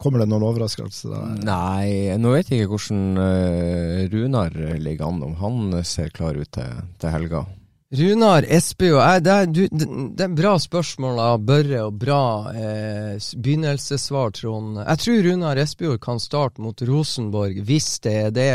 [0.00, 1.12] Kommer det noen overraskelser?
[1.12, 1.38] der?
[1.44, 6.48] Nei, nå vet jeg ikke hvordan eh, Runar ligger an, om han ser klar ut
[6.56, 7.42] til, til helga.
[7.90, 9.72] Runar Espe og jeg, det, er- du-
[10.14, 12.20] det, er bra spørsmål av Børre, og bra
[12.54, 14.78] eh, begynnelsessvar, Trond.
[14.78, 18.50] Jeg tror Runar Espejord kan starte mot Rosenborg, hvis det er det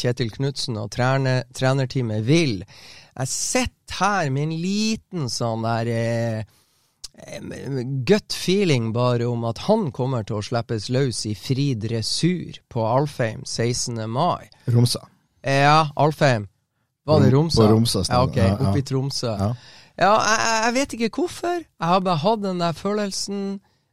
[0.00, 2.58] Kjetil Knutsen og trene, trenerteamet vil.
[3.20, 6.42] Jeg sitter her med en liten sånn der eh,
[8.04, 12.84] gut feeling bare om at han kommer til å slippes løs i fri dressur på
[12.86, 14.00] Alfheim 16.
[14.10, 14.48] mai.
[14.70, 15.04] Romsa.
[15.42, 16.48] Ja, Alfheim.
[17.08, 17.62] Var det Romsa?
[17.62, 19.32] på Romsa, ja, ok, oppe i Tromsø.
[19.38, 19.54] Ja.
[20.00, 21.56] Ja, jeg, jeg vet ikke hvorfor.
[21.60, 23.40] Jeg har bare hatt den der følelsen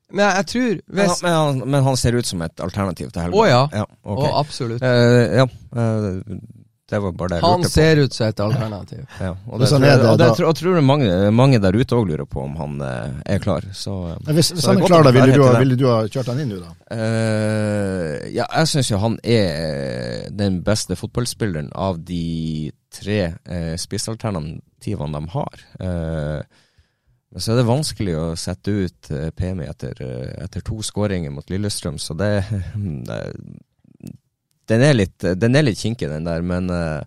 [0.07, 2.61] Men jeg, jeg tror Men, hvis, han- men, han, men han ser ut som et
[2.63, 3.37] alternativ til helga?
[3.41, 3.63] Å ja.
[3.81, 4.29] ja okay.
[4.29, 4.85] Å, absolutt.
[4.85, 6.37] Uh, ja, eh,
[6.87, 7.73] det var bare det jeg Han lurte på.
[7.73, 8.99] ser ut som et alternativ.
[9.19, 12.05] Ja, og det, han tror og det og tror jeg mange, mange der ute òg
[12.07, 13.65] lurer på om han eh, er klar.
[13.75, 15.83] Så, eh, Men hvis, hvis Så han er klar, da ville du, ha- ville du
[15.91, 16.71] ha kjørt han inn nå, da?
[16.87, 25.19] Uh, ja, jeg syns jo han er den beste fotballspilleren av de tre eh, spissalternativene
[25.19, 25.67] de har.
[25.81, 26.63] Uh,
[27.27, 29.99] men så er det vanskelig å sette ut eh, PMI etter,
[30.39, 32.29] etter to skåringer mot Lillestrøm, så det,
[33.09, 33.17] det
[34.71, 37.03] den, er litt, litt kinkig, den der, men uh,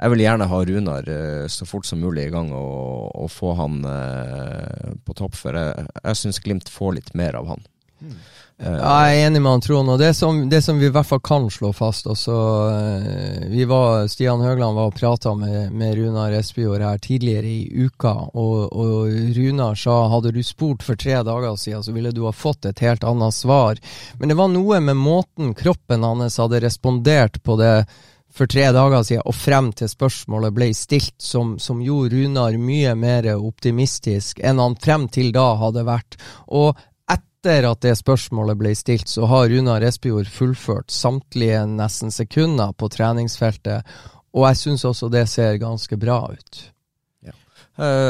[0.00, 3.54] jeg vil gjerne ha Runar uh, så fort som mulig i gang og, og få
[3.58, 7.64] han uh, på topp, for jeg, jeg syns Glimt får litt mer av han.
[8.58, 9.90] Eh, jeg er enig med han Trond.
[9.90, 12.36] Og det som, det som vi i hvert fall kan slå fast altså,
[12.70, 17.86] eh, vi var, Stian Høgland var og prata med, med Runar Espejord her tidligere i
[17.86, 22.24] uka, og, og Runar sa hadde du spurt for tre dager siden, så ville du
[22.28, 23.82] ha fått et helt annet svar.
[24.20, 27.76] Men det var noe med måten kroppen hans hadde respondert på det
[28.34, 32.94] for tre dager siden, og frem til spørsmålet ble stilt, som, som gjorde Runar mye
[32.98, 36.18] mer optimistisk enn han frem til da hadde vært.
[36.50, 36.74] Og
[37.44, 42.88] etter at det spørsmålet ble stilt, så har Runar Espejord fullført samtlige nesten sekunder på
[42.88, 43.84] treningsfeltet,
[44.32, 46.60] og jeg syns også det ser ganske bra ut.
[47.20, 47.34] Ja.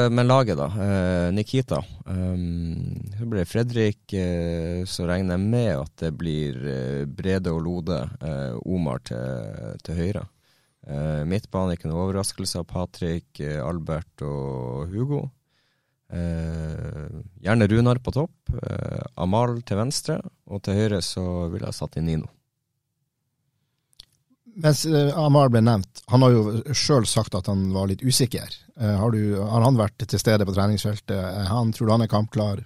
[0.09, 0.69] men laget, da.
[0.71, 1.83] Eh, Nikita.
[2.07, 4.13] Hun det blir Fredrik.
[4.13, 8.09] eh, så regner jeg med at det blir eh, Brede og Lode.
[8.23, 10.29] eh, Omar til, til høyre.
[11.25, 15.31] Midtbane, ikke noe overraskelse av Patrick, eh, Albert og Hugo.
[16.15, 18.35] Eh, gjerne Runar på topp.
[18.63, 20.21] eh, Amal til venstre.
[20.47, 22.31] Og til høyre så ville jeg satt inn Nino.
[24.55, 28.53] Mens eh, Amal ble nevnt, han har jo sjøl sagt at han var litt usikker.
[28.79, 31.17] Eh, har, du, har han vært til stede på treningsfeltet?
[31.17, 32.63] Er han, tror du han er kampklar?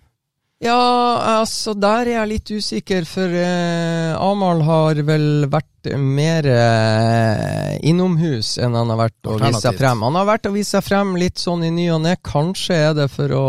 [0.61, 7.77] Ja, altså der er jeg litt usikker, for eh, Amahl har vel vært mer eh,
[7.87, 10.03] innomhus enn han har vært å vise seg frem.
[10.03, 12.17] Han har vært å vise seg frem litt sånn i ny og ne.
[12.25, 13.45] Kanskje er det for å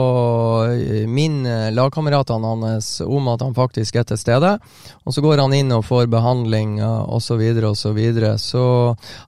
[0.70, 4.56] eh, minne lagkameratene hans om at han faktisk er til stede.
[5.06, 7.42] Og så går han inn og får behandling osv.
[7.42, 7.76] osv.
[7.80, 8.36] Så, videre.
[8.38, 8.64] så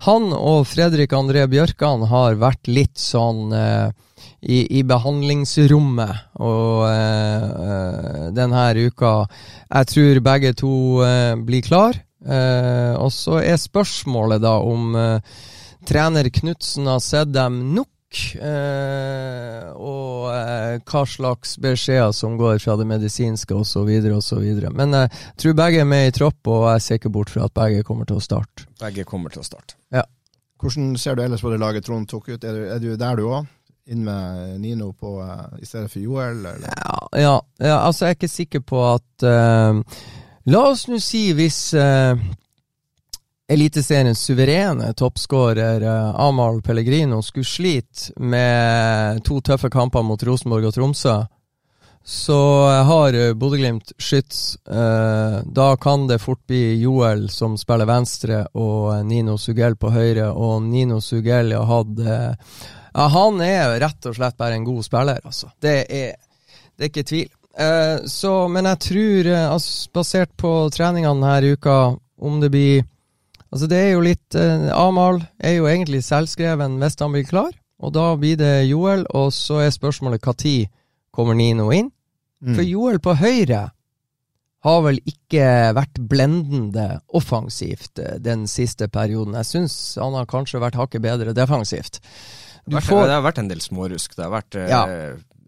[0.05, 3.91] han og Fredrik André Bjørkan har vært litt sånn eh,
[4.41, 9.13] i, i behandlingsrommet og eh, eh, denne uka.
[9.69, 10.73] Jeg tror begge to
[11.05, 12.01] eh, blir klar.
[12.25, 15.39] Eh, og så er spørsmålet da om eh,
[15.87, 17.89] trener Knutsen har sett dem nok.
[18.35, 23.87] eh, og eh, hva slags beskjeder som går fra det medisinske osv.
[24.17, 24.47] osv.
[24.69, 27.47] Men eh, jeg tror begge er med i tropp, og jeg ser ikke bort fra
[27.47, 28.67] at begge kommer til å starte.
[28.83, 29.79] Begge kommer til å starte.
[30.61, 32.43] Hvordan ser du ellers på det laget Trond tok ut?
[32.43, 33.47] Er du, er du der du òg?
[33.91, 36.43] Inn med Nino på, uh, i stedet for Joel?
[36.45, 36.67] Eller?
[36.69, 39.79] Ja, ja, ja, altså jeg er ikke sikker på at eh,
[40.49, 42.17] La oss nå si hvis uh,
[43.51, 50.75] Eliteseriens suverene toppskårer eh, Amahl Pellegrino skulle slite med to tøffe kamper mot Rosenborg og
[50.77, 51.17] Tromsø,
[52.03, 52.37] så
[52.87, 54.55] har uh, Bodø-Glimt skyts.
[54.65, 59.91] Eh, da kan det fort bli Joel som spiller venstre, og eh, Nino Sugell på
[59.93, 60.31] høyre.
[60.31, 62.55] Og Nino Sugell har hatt eh,
[62.91, 65.51] Ja, han er rett og slett bare en god spiller, altså.
[65.61, 66.17] Det er,
[66.75, 67.29] det er ikke tvil.
[67.61, 71.77] Eh, så, men jeg tror, eh, altså, basert på treningene denne uka,
[72.21, 72.87] om det blir
[73.51, 77.49] Altså Det er jo litt eh, Amahl er jo egentlig selvskreven hvis han blir klar,
[77.83, 79.03] og da blir det Joel.
[79.11, 80.69] Og så er spørsmålet når
[81.11, 81.89] kommer Nino inn?
[82.39, 82.55] Mm.
[82.55, 83.65] For Joel på høyre
[84.63, 89.35] har vel ikke vært blendende offensivt den siste perioden.
[89.41, 91.99] Jeg syns han har kanskje vært hakket bedre defensivt.
[92.63, 94.15] Det har, vært, det har vært en del smårusk.
[94.15, 94.85] Det har vært Ja.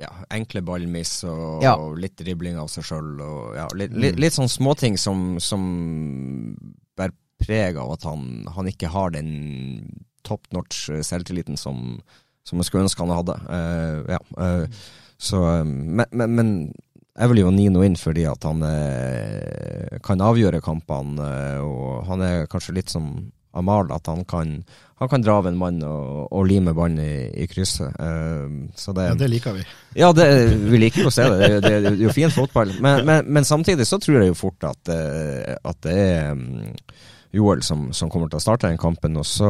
[0.04, 1.74] Ja, enkle ballmiss og, Ja.
[1.80, 3.14] og litt dribling av seg sjøl.
[3.58, 4.02] Ja, litt, Mm.
[4.06, 5.64] litt, litt sånn småting som, som
[6.98, 9.32] bærer preg av at han, han ikke har den
[10.24, 12.00] top notch selvtilliten som,
[12.48, 13.36] som jeg skulle ønske han hadde.
[13.50, 14.68] Uh, ja, uh,
[15.24, 16.50] så, eh, men, men, men
[17.14, 22.24] jeg vil jo Nino inn fordi at han eh, kan avgjøre kampene, eh, og han
[22.26, 23.12] er kanskje litt som
[23.54, 24.56] Amal, at han kan,
[25.00, 27.94] han kan dra av en mann og, og lime bånd i, i krysset.
[28.00, 29.66] Eh, så det, Ja, det liker vi.
[30.00, 30.28] ja, det,
[30.72, 31.40] vi liker å se det.
[31.40, 32.74] Det, det, det er jo fin fotball.
[32.82, 36.72] Men, men, men samtidig så tror jeg jo fort at, eh, at det er mm,
[37.34, 39.50] Joel som, som kommer til å starte den kampen, og så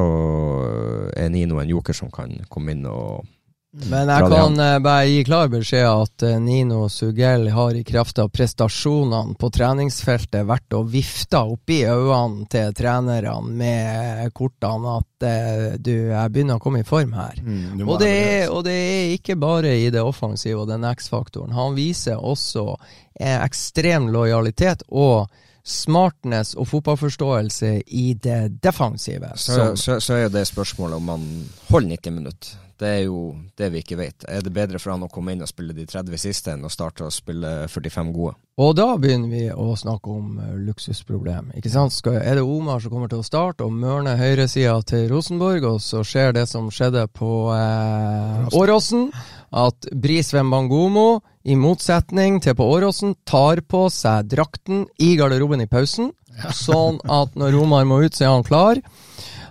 [1.20, 3.26] er Nino en joker som kan komme inn og
[3.74, 8.20] Men jeg kan eh, bare gi klar beskjed at eh, Nino Sugell har i kraft
[8.22, 15.66] av prestasjonene på treningsfeltet vært og vifta oppi øynene til trenerne med kortene at eh,
[15.82, 17.40] du, jeg begynner å komme i form her.
[17.42, 21.58] Mm, Og det, er, og det er ikke bare i det offensive og den X-faktoren.
[21.58, 22.76] Han viser også
[23.18, 29.32] ekstrem lojalitet og smartness og fotballforståelse i det defensive.
[29.36, 31.26] så, så, så er det spørsmålet om han
[31.70, 32.58] holder 90 minutter.
[32.84, 33.20] Det er jo
[33.56, 34.26] det vi ikke vet.
[34.28, 36.72] Er det bedre for han å komme inn og spille de 30 siste enn å
[36.74, 38.34] starte å spille 45 gode?
[38.62, 41.54] Og da begynner vi å snakke om uh, luksusproblem.
[41.58, 41.94] Ikke sant?
[41.96, 45.80] Skal, er det Omar som kommer til å starte og mørne høyresida til Rosenborg, og
[45.86, 49.08] så skjer det som skjedde på eh, Åråsen,
[49.54, 55.70] at Brisveen Bangomo, i motsetning til på Åråsen, tar på seg drakten i garderoben i
[55.70, 56.12] pausen,
[56.66, 58.82] sånn at når Omar må ut, så er han klar.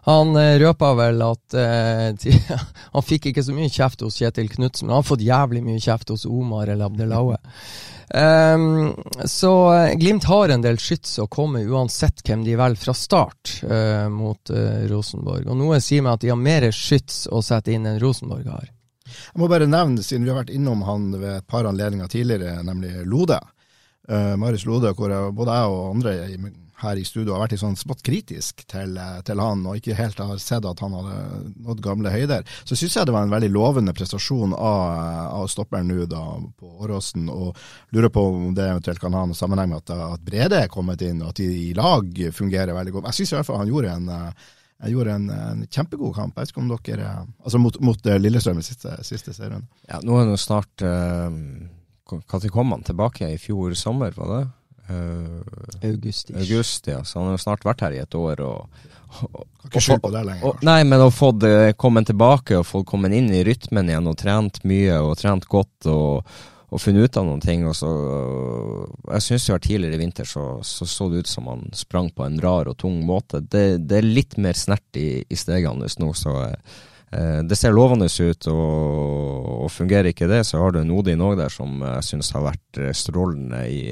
[0.02, 2.32] Han eh, røpa vel at eh,
[2.94, 5.82] Han fikk ikke så mye kjeft hos Kjetil Knutsen, men han har fått jævlig mye
[5.82, 7.38] kjeft hos Omar eller Abdelaue.
[8.12, 8.90] Um,
[9.24, 13.54] så eh, Glimt har en del skyts å komme uansett hvem de velger fra start
[13.62, 15.46] uh, mot uh, Rosenborg.
[15.46, 18.68] Og noe sier meg at de har mer skyts å sette inn enn Rosenborg har.
[19.12, 22.62] Jeg må bare nevne, siden vi har vært innom han ved et par anledninger tidligere,
[22.66, 23.40] nemlig Lode.
[24.10, 26.16] Uh, Marius Lode, hvor jeg, både jeg og andre
[26.82, 29.96] her i studio har vært litt sånn smått kritisk til, eh, til han, og ikke
[29.98, 31.18] helt har sett at han hadde
[31.62, 32.46] nådd gamle høyder.
[32.64, 34.80] Så syns jeg det var en veldig lovende prestasjon av,
[35.42, 36.22] av stopperen nå da
[36.58, 37.58] på Åråsen, og
[37.94, 41.04] lurer på om det eventuelt kan ha noen sammenheng med at, at Brede er kommet
[41.06, 43.12] inn, og at de i lag fungerer veldig godt.
[43.12, 44.50] Jeg syns i hvert fall han gjorde en eh,
[44.82, 46.34] jeg gjorde en, en kjempegod kamp.
[46.36, 47.10] Jeg vet ikke om dere
[47.44, 49.62] Altså mot, mot eh, Lillestrøm i siste, siste serien.
[49.86, 53.30] Ja, nå er det jo snart Når kom han tilbake?
[53.30, 54.42] I fjor sommer, var det?
[54.90, 55.40] Uh,
[55.82, 56.30] August.
[56.30, 57.04] august, ja.
[57.04, 58.40] Så han har jo snart vært her i et år.
[58.42, 58.88] og,
[59.30, 60.46] og Kan ikke skylde på det lenger.
[60.48, 64.10] og, nei, men å få eh, kommet tilbake og fått kommet inn i rytmen igjen
[64.10, 66.34] og trent mye og trent godt og,
[66.72, 67.66] og funnet ut av noen ting.
[67.68, 67.90] Og så,
[69.12, 72.24] jeg syns jo tidligere i vinter så, så så det ut som han sprang på
[72.26, 73.42] en rar og tung måte.
[73.44, 78.08] Det, det er litt mer snert i, i stegene nå, så eh, det ser lovende
[78.08, 78.48] ut.
[78.52, 82.32] Og, og fungerer ikke det, så har du en Odin òg der som jeg syns
[82.36, 83.82] har vært strålende i,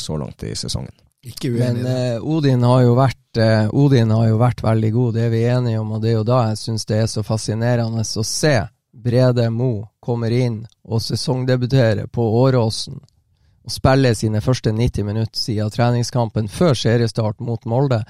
[0.00, 0.94] så langt i sesongen.
[1.26, 5.14] Ikke uenig Men eh, Odin, har jo vært, eh, Odin har jo vært veldig god,
[5.16, 5.92] det er vi enige om.
[5.96, 8.56] Og det er jo da jeg syns det er så fascinerende å se
[8.96, 13.00] Brede Mo kommer inn og sesongdebuterer på Åråsen.
[13.66, 18.00] Og spiller sine første 90 minutter siden treningskampen før seriestart mot Molde.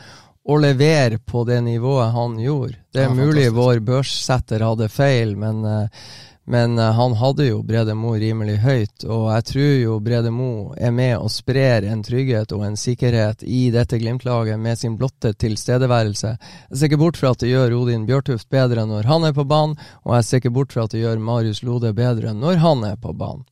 [0.46, 2.76] Og leverer på det nivået han gjorde.
[2.92, 5.88] Det er Ja, mulig vår børssetter hadde feil, men eh,
[6.46, 10.50] men eh, han hadde jo Brede Mo rimelig høyt, og jeg tror jo Brede Mo
[10.78, 15.34] er med og sprer en trygghet og en sikkerhet i dette Glimt-laget med sin blotte
[15.34, 16.36] tilstedeværelse.
[16.70, 19.46] Jeg ser ikke bort fra at det gjør Odin Bjørtuft bedre når han er på
[19.48, 22.86] banen, og jeg ser ikke bort fra at det gjør Marius Lode bedre når han
[22.92, 23.44] er på banen.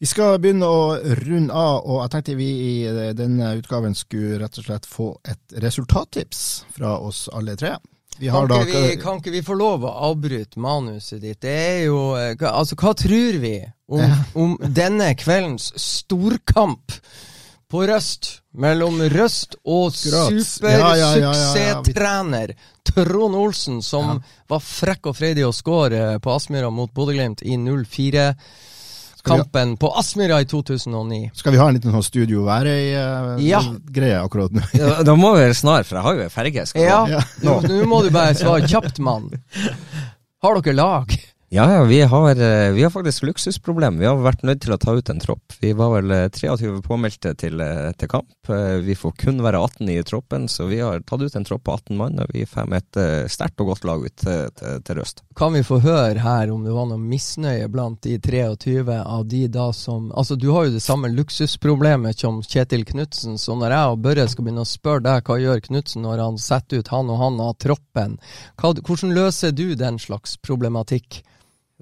[0.00, 4.56] Vi skal begynne å runde av, og jeg tenkte vi i denne utgaven skulle rett
[4.56, 7.76] og slett få et resultattips fra oss alle tre.
[8.16, 11.40] Vi har Kan ikke, vi, kan ikke vi få lov å avbryte manuset ditt?
[11.44, 13.60] Det er jo eh, Altså, hva tror vi
[13.92, 14.00] om,
[14.42, 16.92] om denne kveldens storkamp
[17.70, 22.54] på Røst mellom Røst og supersuksesstrener
[22.88, 27.56] Trond Olsen, som var frekk og freidig å score på Aspmyra mot Bodø-Glimt i
[29.22, 31.30] 04-kampen på Aspmyra i 2009?
[31.34, 34.24] Skal vi ha en liten sånn Studio Værøy-greie Ja.
[34.24, 34.60] akkurat nå?
[34.74, 36.66] Da, da må vi snart, for jeg har jo ei ferge.
[36.80, 37.00] Ja.
[37.08, 37.20] Ja.
[37.44, 39.30] nå nå må du bare svare kjapt, mann.
[40.42, 41.16] Har dere lag?
[41.52, 43.98] Ja, ja, vi har, eh, vi har faktisk luksusproblem.
[43.98, 45.56] Vi har vært nødt til å ta ut en tropp.
[45.58, 48.30] Vi var vel eh, 23 påmeldte til, eh, til kamp.
[48.46, 51.64] Eh, Vi får kun være 18 i troppen, så vi har tatt ut en tropp
[51.66, 52.20] på 18 mann.
[52.22, 55.24] Og vi får med et eh, sterkt og godt lag ut til, til, til Røst.
[55.34, 59.48] Kan vi få høre her om det var noe misnøye blant de 23 av de
[59.48, 63.96] da som Altså, du har jo det samme luksusproblemet som Kjetil Knutsen, så når jeg
[63.96, 67.10] og Børre skal begynne å spørre deg hva gjør Knutsen når han setter ut han
[67.10, 68.20] og han av troppen,
[68.54, 71.24] hva, hvordan løser du den slags problematikk?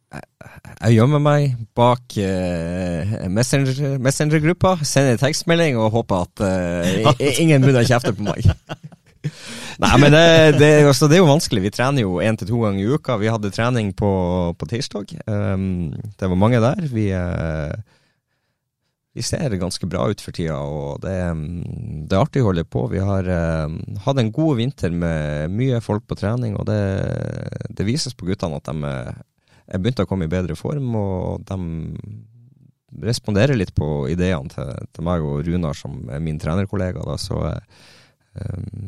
[0.09, 7.85] Jeg gjemmer meg bak uh, Messenger- Messenger-gruppa, sender tekstmelding og håper at uh, ingen begynner
[7.85, 8.49] å kjefte på meg.
[9.83, 10.23] Nei, men det,
[10.59, 11.63] det, er jo- det er jo vanskelig.
[11.67, 13.19] Vi trener jo én til to ganger i uka.
[13.21, 14.11] Vi hadde trening på,
[14.59, 15.13] på tirsdag.
[15.29, 16.81] Um, det var mange der.
[16.91, 17.75] Vi, uh,
[19.19, 21.45] vi ser ganske bra ut for tida, og det, um,
[22.09, 22.85] det er artig å holde på.
[22.93, 23.73] Vi har eh,
[24.05, 26.79] hatt en god vinter med mye folk på trening, og det,
[27.75, 28.93] det vises på guttene at de
[29.69, 31.59] eh, begynte å komme i bedre form, og de
[33.05, 37.05] responderer litt på ideene til, til meg og Runar, som er min trenerkollega.
[37.05, 37.61] Da, så eh,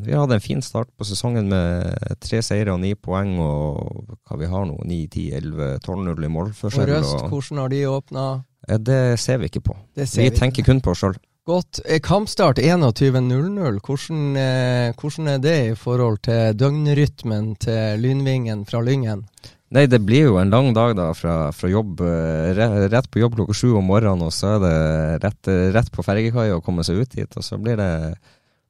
[0.05, 4.39] vi hadde en fin start på sesongen med tre seire og ni poeng, og hva
[4.41, 6.93] vi har nå, 9-10-11-12-0 i målforskjell.
[6.95, 8.27] Røst, og- hvordan har de åpna?
[8.79, 9.75] Det ser vi ikke på.
[9.95, 11.15] Det ser Vi vi tenker kun på oss sjøl.
[11.49, 11.79] Godt.
[11.85, 13.79] Eh, Kampstart 21.00.
[13.81, 19.25] Hvordan, eh, hvordan er det i forhold til døgnrytmen til Lynvingen fra Lyngen?
[19.71, 22.59] Nei, det blir jo en lang dag da fra, fra jobb, eh,
[22.91, 24.75] rett på jobb klokka sju om morgenen, og så er det
[25.23, 27.37] rett, rett på fergekaia å komme seg ut hit.
[27.39, 27.87] Og så blir det,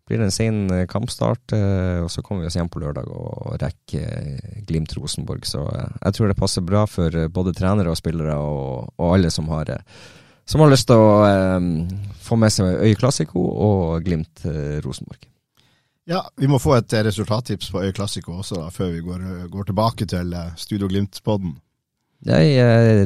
[0.06, 3.10] blir det en sen eh, kampstart, eh, og så kommer vi oss hjem på lørdag
[3.10, 5.50] og rekker eh, Glimt-Rosenborg.
[5.50, 9.50] Så jeg tror det passer bra for både trenere og spillere og, og alle som
[9.56, 9.74] har,
[10.46, 11.12] som har lyst til å
[11.58, 11.74] um,
[12.22, 15.31] få med seg Øy Klassiko og Glimt-Rosenborg.
[16.10, 19.26] Ja, vi må få et eh, resultattips på Øy Klassiko også, da, før vi går,
[19.54, 21.54] går tilbake til eh, Studio Glimt-podden.
[22.26, 23.04] Nei, eh,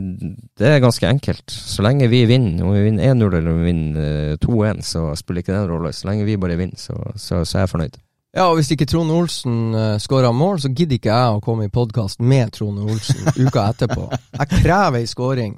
[0.59, 1.51] det er ganske enkelt.
[1.51, 5.05] Så lenge vi vinner, om vi vinner 1-0 eller om vi vinner eh, 2-1, så
[5.19, 5.91] spiller ikke det en rolle.
[5.95, 7.99] Så lenge vi bare vinner, så, så, så er jeg fornøyd.
[8.35, 11.71] Ja, og hvis ikke Trond Olsen skårer mål, så gidder ikke jeg å komme i
[11.71, 14.09] podkast med Trond Olsen uka etterpå.
[14.11, 15.53] Jeg krever ei skåring.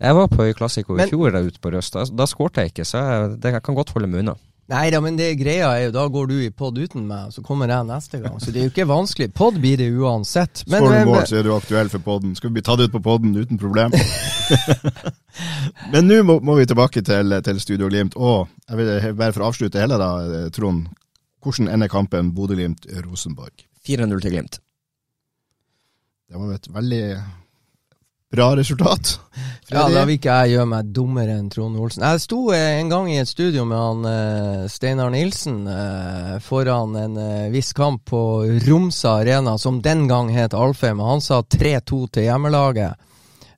[0.00, 1.96] Jeg var på Klassiko i fjor der ute på Røst.
[1.96, 4.38] Da, da skårte jeg ikke, så jeg, det, jeg kan godt holde meg unna.
[4.68, 7.40] Nei da, men det greia er jo, da går du i pod uten meg, så
[7.44, 8.34] kommer jeg neste gang.
[8.36, 9.30] Så det er jo ikke vanskelig.
[9.32, 10.60] Pod blir det uansett.
[10.68, 12.34] Men, Skår du mål, så er du aktuell for podden.
[12.36, 13.96] Skal vi bli tatt ut på podden uten problem.
[15.94, 18.18] Men nå må, må vi tilbake til, til Studio Glimt.
[18.20, 20.84] Og jeg vil bare for å avslutte hele, da, eh, Trond.
[21.40, 23.64] Hvordan ender kampen Bodø-Glimt-Rosenborg?
[23.88, 24.60] 4-0 til Glimt.
[26.28, 27.04] Det var et veldig
[28.32, 29.20] bra resultat.
[29.68, 32.04] Ja, da vil ikke jeg gjøre meg dummere enn Trond Olsen.
[32.04, 36.96] Jeg sto eh, en gang i et studio med han eh, Steinar Nilsen eh, foran
[36.96, 37.18] en
[37.52, 38.22] viss kamp på
[38.66, 42.96] Romsa Arena, som den gang het Alfheim, han sa 3-2 til hjemmelaget.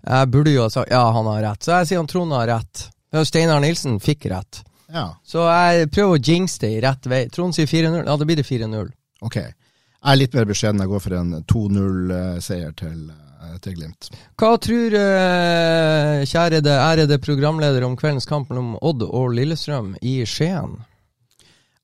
[0.00, 2.48] Jeg burde jo ha sagt ja, han har rett, så jeg sier han Trond har
[2.50, 2.86] rett.
[3.26, 4.62] Steinar Nilsen fikk rett.
[4.90, 7.24] Ja, Så jeg prøver å jinx det i rett vei.
[7.30, 8.00] Trond sier 4-0.
[8.06, 8.88] Ja, da blir det 4-0.
[9.22, 9.36] ok.
[10.00, 10.80] Jeg er litt mer beskjeden.
[10.80, 13.02] Jeg går for en 2-0-seier til,
[13.64, 14.10] til Glimt.
[14.40, 20.78] Hva tror eh, kjærede, ærede programleder om kveldens kamp mellom Odd og Lillestrøm i Skien?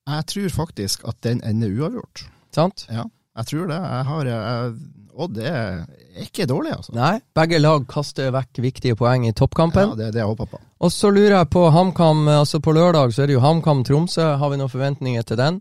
[0.06, 2.26] Jeg tror faktisk at den ender uavgjort.
[2.54, 2.86] Sant?
[2.90, 3.80] Ja, jeg tror det.
[3.80, 4.76] Jeg har jeg,
[5.16, 5.86] Odd er
[6.20, 6.92] ikke dårlig, altså.
[6.96, 9.94] Nei, begge lag kaster vekk viktige poeng i toppkampen.
[9.94, 10.60] Ja, det er det jeg håper på.
[10.84, 14.34] Og så lurer jeg på HamKam, altså på lørdag så er det jo HamKam-Tromsø.
[14.40, 15.60] Har vi noen forventninger til den?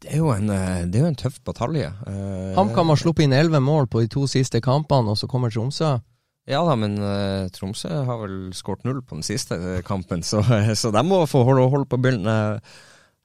[0.00, 1.92] Det er jo en, eh, det er jo en tøff batalje.
[2.06, 5.50] Eh, HamKam har sluppet inn elleve mål på de to siste kampene, og så kommer
[5.50, 5.96] Tromsø.
[6.46, 10.44] Ja da, men uh, Tromsø har vel skåret null på den siste eh, kampen, så,
[10.78, 12.26] så de må få holde, holde på byllen.
[12.30, 12.60] Eh,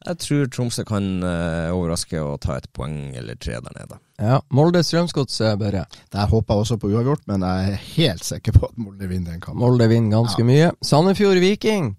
[0.10, 4.00] Jeg tror Tromsø kan uh, overraske og ta et poeng eller tre der nede.
[4.18, 5.84] Ja, Molde-Strømsgodset, Børre.
[6.12, 9.36] Der håper jeg også på uavgjort, men jeg er helt sikker på at Molde vinner
[9.36, 9.62] den kampen.
[9.62, 10.46] Molde vinner ganske Ja.
[10.50, 10.72] mye.
[10.82, 11.92] Sandefjord-Viking.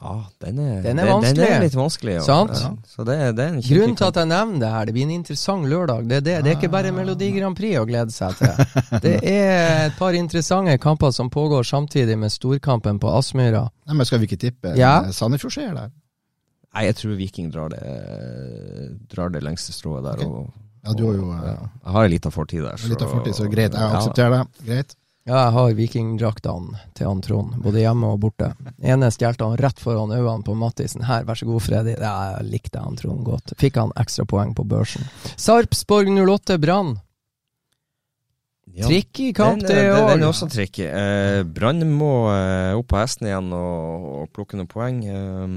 [0.00, 0.12] Ja,
[0.44, 1.46] den er, Den er Den vanskelig.
[1.50, 2.20] er litt vanskelig, ja.
[2.22, 2.52] Sant?
[2.54, 5.02] Ja, så det, det er en Grunnen til at jeg nevner det her, det blir
[5.08, 6.04] en interessant lørdag.
[6.06, 6.36] Det er, det.
[6.44, 8.62] Det er ikke bare Melodi Grand Prix å glede seg til.
[9.04, 13.64] Det er et par interessante kamper som pågår samtidig med storkampen på Aspmyra.
[13.90, 15.00] Men Skal vi ikke tippe Ja.
[15.02, 15.90] en Sandefjord skjer der?
[16.74, 17.82] Nei, jeg tror Viking drar det,
[19.10, 20.22] drar det lengste strået der.
[20.22, 20.26] Okay.
[20.30, 21.68] Og, Ja, du har jo og, eh, ja.
[21.84, 22.88] Jeg har en liten fortid der.
[22.88, 23.72] litt av fortid, så greit.
[23.74, 23.98] Jeg Ja.
[23.98, 24.66] aksepterer det.
[24.68, 24.94] Greit.
[25.28, 28.46] Ja, jeg har vikingdraktene til han Trond, både hjemme og borte.
[28.80, 31.04] Ene stjelte han rett foran øynene på Mattisen.
[31.04, 31.98] Her, vær så god, Freddy.
[32.00, 33.52] Ja, jeg likte han Trond godt.
[33.60, 35.04] Fikk han ekstra poeng på børsen.
[35.36, 36.96] Sarpsborg 08 Brann.
[38.78, 38.86] Ja.
[38.86, 40.86] Tricky kamp, det det den, den er også tricky.
[40.86, 45.00] Eh, Brann må eh, opp på hesten igjen og, og plukke noen poeng.
[45.04, 45.56] Eh,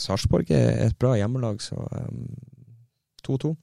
[0.00, 2.10] Sarpsborg er et bra hjemmelag, så eh,
[3.26, 3.54] 2-2.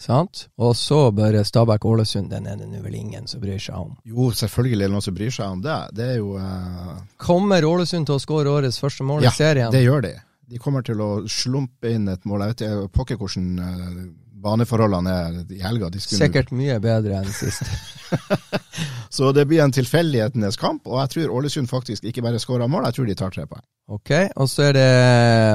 [0.00, 0.48] Sant?
[0.58, 3.94] Og så bare Stabæk-Ålesund, den er det nå vel ingen som bryr seg om.
[4.04, 5.78] Jo, selvfølgelig er det noen som bryr seg om det.
[5.94, 6.98] Det er jo uh...
[7.22, 9.70] Kommer Ålesund til å skåre årets første mål Ja, i serien?
[9.72, 10.14] det gjør de.
[10.50, 12.48] De kommer til å slumpe inn et mål.
[12.52, 14.02] Jeg vet ikke hvordan eh,
[14.44, 15.90] baneforholdene er i helga.
[15.90, 17.64] De skulle- Sikkert mye bedre enn sist.
[19.14, 22.88] Så det blir en tilfeldighetenes kamp, og jeg tror Ålesund faktisk ikke bare skårer mål,
[22.88, 23.62] jeg tror de tar tre poeng.
[23.94, 24.88] Ok, og så er det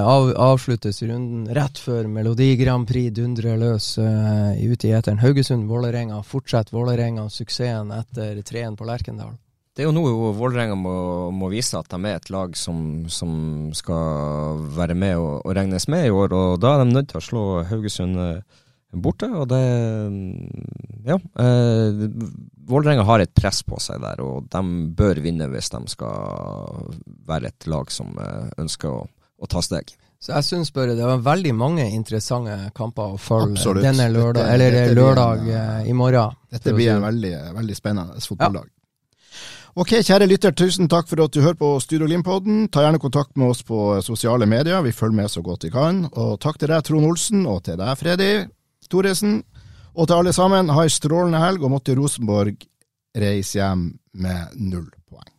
[0.06, 5.20] av, avsluttes runden rett før Melodi Grand Prix dundrer løs uh, ute i eteren.
[5.24, 6.22] Haugesund-Vålerenga.
[6.24, 9.34] fortsetter Vålerenga-suksessen etter 3-1 på Lerkendal.
[9.76, 10.94] Det er jo nå Vålerenga må,
[11.32, 15.88] må vise at de er et lag som, som skal være med og, og, regnes
[15.90, 18.60] med i år, og da er de nødt til å slå Haugesund eh,
[18.92, 19.30] borte.
[19.30, 19.64] Og det
[21.06, 21.16] Ja.
[21.16, 22.10] Eh,
[22.70, 24.62] Vålerenga har et press på seg der, og de
[24.94, 26.92] bør vinne hvis de skal
[27.26, 29.08] være et lag som eh, ønsker å,
[29.42, 29.90] å ta steg.
[30.20, 33.86] Så jeg syns bare det var veldig mange interessante kamper å følge Absolutt.
[33.88, 36.36] denne lørdag, eller dette lørdag en, eh, i morgen.
[36.52, 38.68] Dette blir si en veldig, veldig spennende fotballag.
[39.80, 42.68] Ok, kjære lytter, tusen takk for at du hører på Studio Glimt-podden.
[42.74, 46.04] Ta gjerne kontakt med oss på sosiale medier, vi følger med så godt vi kan.
[46.12, 48.32] Og takk til deg, Trond Olsen, og til deg, Freddy
[48.90, 49.44] Thoresen.
[49.96, 52.56] Og til alle sammen, ha ei strålende helg, og måtte Rosenborg
[53.18, 55.34] reise hjem med null poeng.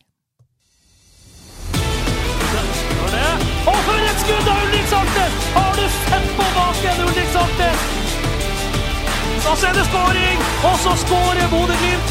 [3.71, 5.35] Og for et skudd av Ulrik Saltnes!
[5.55, 7.85] Har du sett på baken, Ulrik Saltnes?
[9.41, 12.10] Så er det skåring, og så skårer Bodø-Glimt!